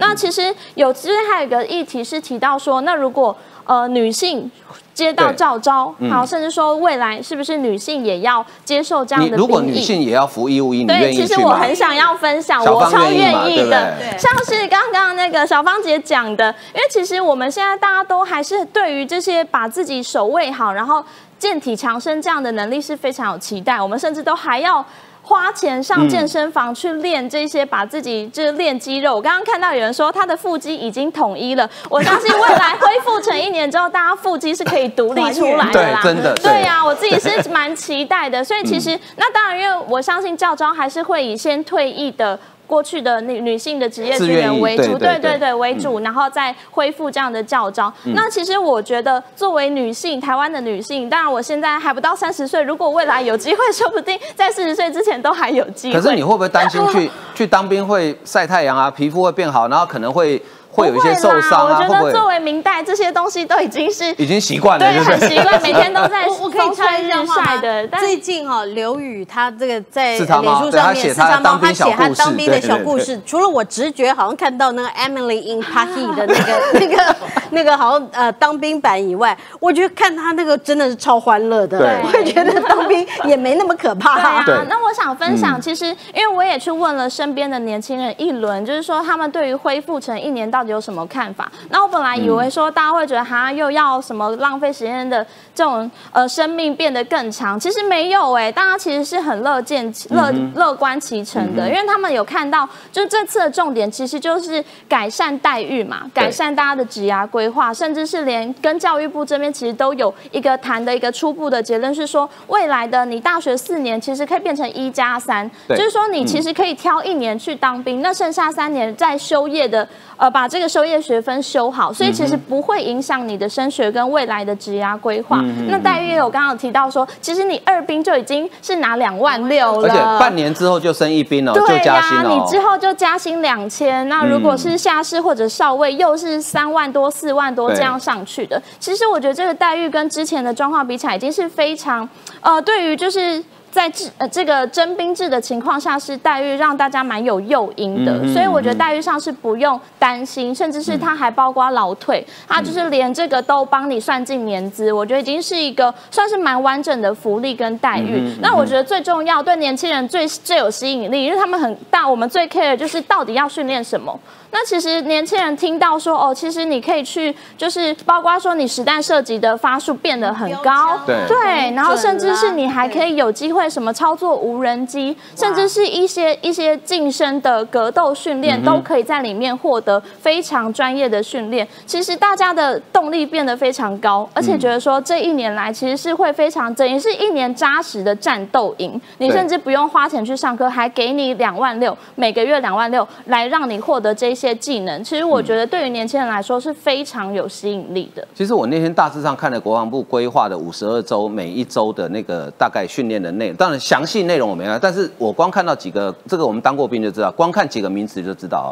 [0.00, 3.36] 那其实有，其实还有一个议题是提到说，那如果
[3.70, 4.50] 呃女性
[4.92, 9.80] 接到对召召，好，甚至说未来是不是女性也要接受这样的你如果女？
[9.80, 11.14] 性也要服义务役，你对？
[11.14, 13.94] 其实我很想要分享，我超愿意的。
[14.18, 21.04] 像是刚刚那个小芳姐讲的，因为其实我们现在大家都还是对于这些把自己守卫好，然后
[21.38, 24.84] 健体强身这样的能力是非常有期待，我们甚至都还要。
[25.30, 29.14] 花钱上健身房去练这些，把自己就是练肌肉。
[29.14, 36.00] 我刚刚看到有人说他的腹肌已经统一了， 我相信未来恢复成一年之后，大家腹肌是可以独立出来的啦。
[36.02, 38.42] 对真的对对呀、我自己是蛮期待的。
[38.42, 42.36] 所以其实、 那当然，因为我相信教招还是会以先退役的。
[42.70, 47.92] 过去的女女性的职业军人为主，对对对对对为主，然后再恢复这样的教招。
[48.14, 56.00] 那其实我觉得，作为女性，台湾的女性，当然我现在还不到三十岁，如果未来有机会，说不定在四十岁之前都还有机会。
[56.00, 60.40] 可是你会不会担心去 去当兵会晒太阳啊，皮肤会变好，然后可能会
[60.70, 61.78] 会有一些受伤啊？
[61.78, 64.86] 会不不会啦我觉得作为明代，这些东西都已经是已经习惯了？
[64.86, 65.00] 对？
[65.02, 67.86] 很习惯，每天都在 我我可以风插吹日一下话吗晒的。
[67.88, 71.58] 但最近哈、刘宇他这个在脸书上面，写他当是他吗？
[71.62, 73.20] 他写他兵小故事当兵的对对对小故事。
[73.26, 77.16] 除了我直觉好像看到那个 Emily in Paris 的那个 那个
[77.50, 81.78] 那个好像呃当兵版以外，我觉得看他那个真的是超欢乐的。
[81.78, 84.20] 对我也觉得当兵也没那么可对怕。
[84.20, 91.50] 啊对，那我想分享，其实因为我也去问了身边的年轻人一轮，就是说他们对于恢复成一年到底有什么看法。
[91.68, 119.86] 那我本来以为说大家会觉得哈又要什么浪费时间的这种呃生命变得更长，其实没有哎、大家其实是很乐见乐乐观其成的，因为他们有看到，就这次的重点其实就是改善待遇嘛，改善大家的职涯规划，甚至是连跟教育部这边其实都有一个谈的一个初步的结论是说，未来的你大学四年其实可以变成一加三，就是说你其实可以挑一年去当兵，那剩下三年在休业的
[120.20, 125.42] 呃把这个修业学分修好，所以其实不会影响你的升学跟未来的职涯规划。
[125.66, 132.28] 那待遇也有刚刚有提到说，其实你二兵就已经是拿两万六了，而且半年之后就升一兵哦，就对加薪呀，哦。
[132.28, 134.06] 你之后就加薪两千。
[134.10, 138.62] 那如果是下士或者少尉，又是三万多、四万多对这样上去的。
[138.78, 142.06] 其实我觉得这个待遇跟之前的状况比起来，已经是非常
[142.42, 143.42] 呃，对于就是。
[143.70, 158.34] 在制呃这个征兵制的情况下，是待遇让大家蛮有诱因的，嗯所以我觉得待遇上是不用担心，甚至是它还包括劳退，它就是连这个都帮你算进年资，我觉得已经是一个算是蛮完整的福利跟待遇。
[158.40, 164.18] 那我觉得最重要，对年轻人最最有吸引力，因为他们很大，我们最 care 的就是到底要训练什么。
[164.52, 171.16] 那其实年轻人听到说哦，其实你可以去，就是包括说你实弹射击的发数变得很高，对。
[171.28, 181.66] 对，然后甚至是你还可以有机会什么操作无人机，甚至是一些一些近身的格斗训练，都可以在里面获得非常专业的训练。
[181.86, 195.02] 其实大家的动力变得非常高，而且觉得说这一年来其实是会非常等于是一年扎实的战斗营，你甚至不用花钱去上课，还给你两万六，每个月两万六来让你获得这些技能。
[195.02, 198.26] 其实我觉得对于年轻人来说是非常有吸引力的。
[198.34, 208.70] 其实我那天大致上看了国防部规划的五十二周每一周的那个大概训练的内容，当然详细内容我没看，但是我光看到几个，这个我们当过兵就知道，光看几个名词就知道哦。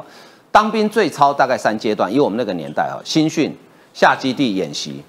[0.50, 3.54] 当兵最超大概三阶段，以我们那个年代啊，新训、
[3.92, 5.02] 下基地演习，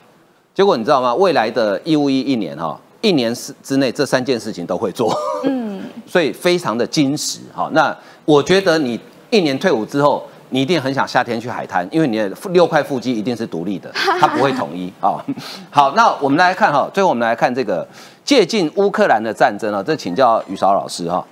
[0.54, 1.16] 结果你知道吗？
[1.16, 7.70] 未来的义务役一年哈，一年之之内这三件事情都会做，嗯， 所以非常的精实哈。
[7.74, 7.96] 那
[8.26, 9.00] 我觉得你
[9.30, 10.24] 一年退伍之后。
[10.50, 15.24] 你一定很想夏天去海滩，因为你的六块腹肌一定是独立的， 它不会统一啊、
[15.70, 17.88] 好，那我们来看哈，最后我们来看这个
[18.24, 21.26] 借鉴乌克兰的战争啊，这请教于韶老师哈。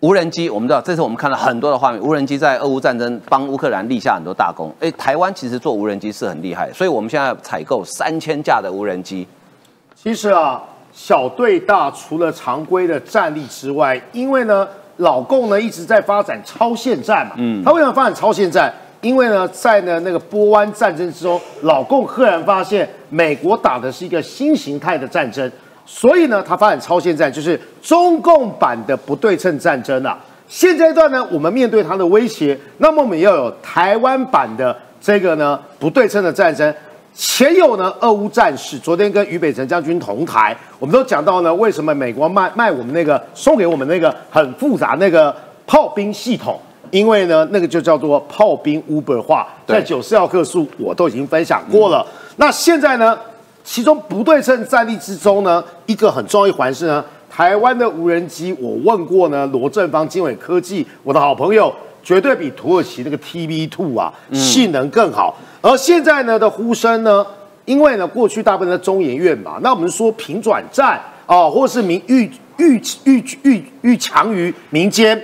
[0.00, 4.70] 无人机，我们知道，这次我们看了很多的画面，无人机在俄乌战争帮乌克兰立下很多大功。
[4.78, 9.26] 哎，台湾其实做无人机是很厉害，所以我们现在采购三千架的无人机。
[9.94, 14.68] 其实啊，小对大除了常规的战力之外，因为呢，
[14.98, 18.72] 老共呢一直在发展超限战嘛，嗯，他为什么发展超限战？
[19.00, 25.50] 因为呢，在呢那个波湾战争之中，老共赫然发现美国打的是一个新形态的战争，
[25.84, 30.18] 所以呢，他发展超限战，就是中共版的不对称战争啊。
[30.48, 36.72] 现阶段呢，我们面对它的威胁，那么我们要有台湾版的这个呢不对称的战争。
[37.14, 45.34] 前有呢，俄乌战事，昨天跟俞北辰将军同台，我们都讲到呢，为什么美国卖卖我们那个送给我们那个很复杂那个
[45.64, 46.60] 炮兵系统？
[46.90, 52.04] 因为呢，那个就叫做炮兵 Uber 化，在九四要克数我都已经分享过了。
[52.36, 53.16] 那现在呢，
[53.62, 61.72] 其中不对称战力之中呢，一个很重要一环是呢，台湾的无人机，我问过呢，罗正方经纬科技，我的好朋友，
[62.04, 65.36] 绝对比土耳其那个 TB Two 啊性能更好。
[65.60, 67.26] 而现在呢的呼声呢，
[67.64, 75.20] 因为呢过去大部分的中研院嘛，那我们说平转战啊，或是民欲欲欲欲欲强于民间，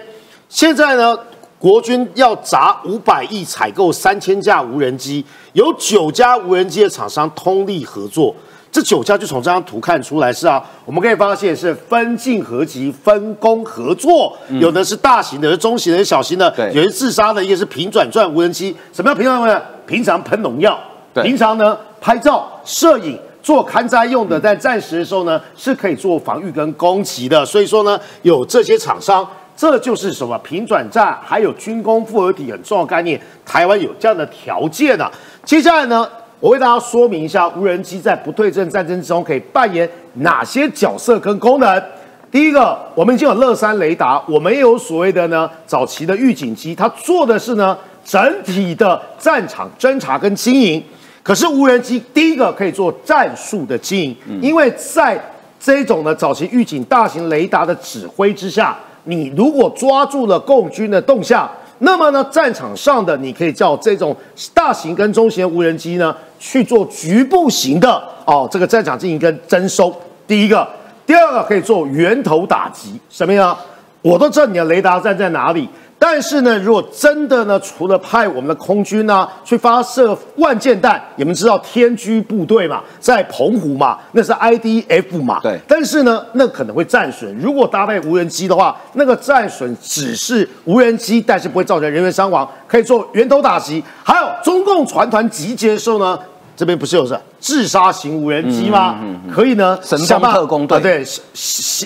[0.48, 1.16] 现在呢。
[1.60, 5.22] 国军要砸五百亿采购三千架无人机，
[5.52, 8.34] 有九家无人机的厂商通力合作。
[8.72, 18.76] 这九家就从这张图看出来是啊，我们可以发现是分进合集、分工合作，有的是大型的，有的是中型的，有的是小型的，有些是自杀的，一个是平转转无人机。
[18.92, 19.62] 什么叫平转转？
[19.86, 20.78] 平常喷农药，
[21.14, 23.18] 平常呢拍照、摄影。
[23.42, 27.42] 做勘灾用的，但暂时的时候呢，是可以做防御跟攻击的。
[27.42, 33.18] 所以说呢，有这些厂商，这就是什么平转战，还有军工复合体很重要概念。
[33.46, 35.10] 台湾有这样的条件啊。
[35.42, 36.06] 接下来呢，
[36.40, 41.82] 我为大家说明一下，无人机在不对称战争之中可以扮演哪些角色跟功能。
[42.30, 50.82] 第一个，我们已经有乐山雷达，我们也有所谓的呢早期的预警机，它做的是呢整体的战场侦察跟经营。
[51.22, 55.22] 可是无人机第一个可以做战术的经营，因为在
[55.60, 58.74] 这种的早期预警大型雷达的指挥之下，
[59.04, 61.46] 你如果抓住了共军的动向，
[61.80, 64.16] 那么呢战场上的你可以叫这种
[64.54, 69.94] 大型跟中型无人机呢去做局部型的哦这个战场进行跟征收。
[70.26, 70.66] 第一个，
[71.04, 73.56] 第二个可以做源头打击，什么呀？
[74.02, 75.68] 我都知道你的雷达站在哪里。
[76.02, 87.38] 但是呢，如果真的呢，除了派我们的空军呢、去发射万箭弹，你们知道天居部队嘛，在澎湖嘛，那是 IDF 嘛，对但是呢，那可能会战损。
[87.38, 93.84] 如果搭配无人机的话，那个战损只是无人机，但是不会造成人员伤亡，可以做源头打击。
[94.02, 96.18] 还有中共船团集结的时候呢，
[96.56, 99.00] 这边不是有是自杀型无人机吗？
[99.32, 101.04] 可以呢，嗯神风特工队啊对，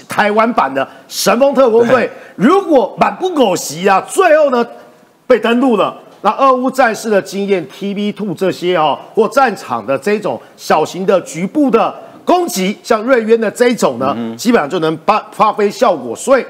[0.09, 4.67] 台湾版的神风特工队，如果满不狗袭啊，最后呢
[5.27, 11.95] 被登陆了，那俄乌战士的经验，TB Two 这些哦，或战场的这种小型的局部的
[12.25, 16.17] 攻击，像瑞渊的这种呢，基本上就能发发挥效果。
[16.17, 16.45] 所以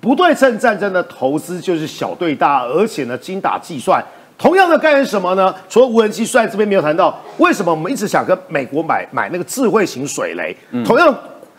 [0.00, 4.04] 不对称战争的投资就是小对大，而且呢精打细算。
[4.42, 5.54] 同样的概念是什么呢？
[5.68, 10.56] 除了无人机，虽然这边没有谈到，为什么我们一直想跟美国买买那个智慧型水雷？
[10.84, 11.14] 同样，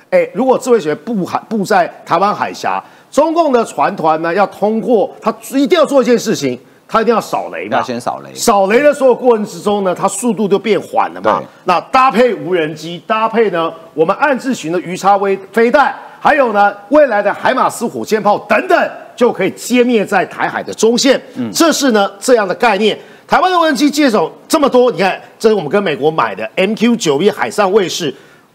[0.09, 7.77] 哎，如果智慧水雷布海布在台湾海峡，中共的船团呢要通过，它一定要做一件事情，它一定要扫雷嘛。
[7.77, 8.33] 要先扫雷。
[8.35, 11.41] 扫雷的所有过程之中呢，它速度就变缓了嘛。
[11.63, 21.21] 那搭配无人机，搭配呢我们暗自型的鱼叉微飞弹，还有呢未来的海马斯火箭炮等等，就可以歼灭在台海的中线。
[21.35, 22.97] 嗯，这是呢这样的概念。
[23.27, 28.13] 台湾的无人机接手这么多，你看，这是我们跟美国买的 MQ 九 B 海上卫士。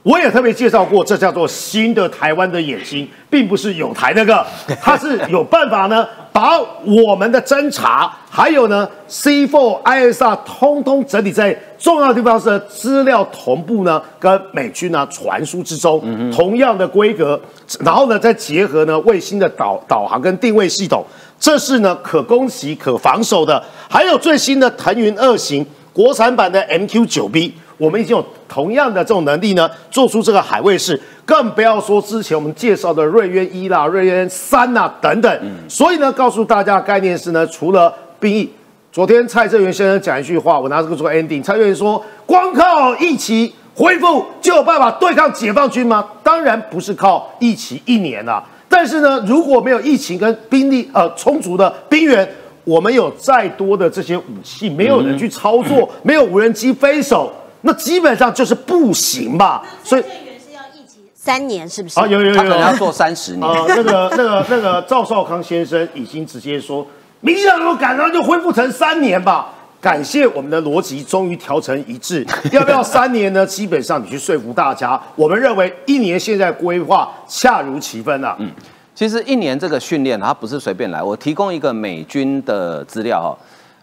[0.08, 4.42] 我也特别介绍过，这叫做新的台湾的野心，并不是有台那个，
[4.80, 16.00] 它是有办法呢，把我们的侦查，还有呢 C4、ISR 通通整理在重要的地方是资料同步呢，跟美军呢传输之中，
[16.32, 17.38] 同样的规格，
[17.80, 21.04] 然后呢再结合呢卫星的导导航跟定位系统，
[21.38, 27.52] 这是呢可攻击、可防守的，还有最新的腾云二型国产版的 MQ 九 B。
[27.78, 35.40] 我们已经有同样的这种能力呢，做出这个海卫士，更不要说之前我们介绍的瑞渊一啦、瑞渊三啦等等。
[35.68, 38.50] 所以呢，告诉大家概念是呢，除了兵役，
[38.90, 41.42] 昨天蔡正元先生讲一句话，我拿这个做 ending。
[41.42, 46.04] 蔡正元说，光靠一期恢复就有办法对抗解放军吗？
[46.24, 52.28] 当然不是靠一期一年啊、但是呢，如果没有疫情跟兵力呃充足的兵源，
[52.64, 57.32] 我们有再多的这些武器，没有人去操作，没有无人机飞手，
[57.62, 59.62] 那基本上就是不行吧？
[59.82, 61.98] 所以是要一起三年，是不是？
[61.98, 63.48] 啊，有有有他可能要，做三十年。
[63.48, 66.86] 呃，那个那个那个赵少康先生已经直接说，
[67.20, 69.54] 民进党如果赶上就恢复成三年吧。
[69.80, 73.46] 感谢我们的逻辑终于调成一致，要不要三年呢？
[73.46, 78.34] 基本上你去说服大家，我们认为一年现在规划恰如其分啊。
[78.40, 78.50] 嗯，
[78.92, 81.00] 其实一年这个训练，它不是随便来。
[81.00, 83.30] 我提供一个美军的资料哈，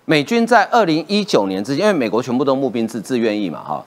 [0.05, 3.85] 美军在二零一九年之前，因为美国全部都募兵制自愿役嘛哈，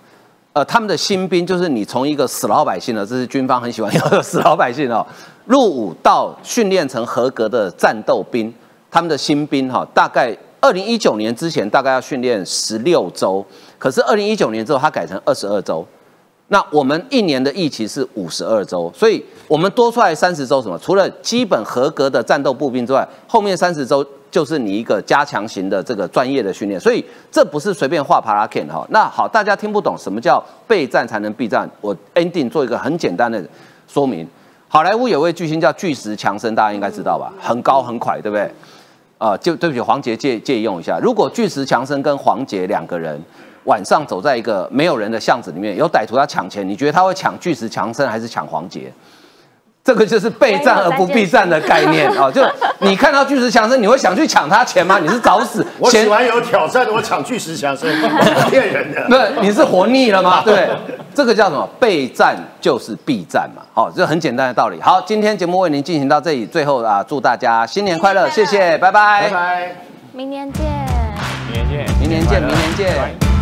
[0.52, 5.06] 呃，他们的新兵就是你从一个死老百姓呢，这是军方很喜欢用的 死老百姓哦，
[5.46, 8.52] 入伍到训练成合格的战斗兵，
[8.90, 13.46] 他们的新兵哈，大概二零一九年之前大概要训练十六周，
[13.78, 15.86] 可是二零一九年之后，他改成二十二周。
[16.48, 20.76] 那我们一年的役期是五十二周，所以我们多出来三十周什么？
[20.78, 28.86] 除了基本合格的战斗步兵之外，后面三十周就是你一个加强型的这个专业的训练，所以这不是随便画 p a r a k e n 哈。
[28.90, 33.42] 那好，大家听不懂什么叫备战才能避战，我 ending 做一个很简单的
[33.86, 34.28] 说明。
[34.68, 37.32] 好莱坞有位巨星叫巨石强森，大家应该知道吧？
[37.40, 38.50] 很高很快，对不对？
[39.16, 41.00] 啊、就对不起，黄杰借借用一下。
[41.02, 43.20] 如果巨石强森跟黄杰两个人
[43.64, 48.92] 晚上走在一个没有人的巷子里面，有歹徒要抢钱，你觉得他会抢巨石强森还是抢黄杰？
[49.88, 52.46] 这个就是备战而不避战的概念啊、就
[52.80, 54.98] 你看到巨石强森，你会想去抢他钱吗？
[55.00, 55.66] 你是找死？
[55.78, 57.90] 我喜欢有挑战的，我抢巨石强森，
[58.50, 59.02] 骗人的。
[59.08, 60.42] 对，你是活腻了吗？
[60.44, 60.68] 对？
[61.14, 61.66] 这个叫什么？
[61.80, 63.62] 备战就是避战嘛。
[63.72, 64.78] 好、这很简单的道理。
[64.82, 69.76] 好，今天节目为您进行到这里，最后啊，祝大家新年快乐，谢谢，拜拜，拜拜。
[70.12, 70.66] 明年见。
[71.50, 72.88] 明年见，明年见，明年见。
[72.94, 73.37] 拜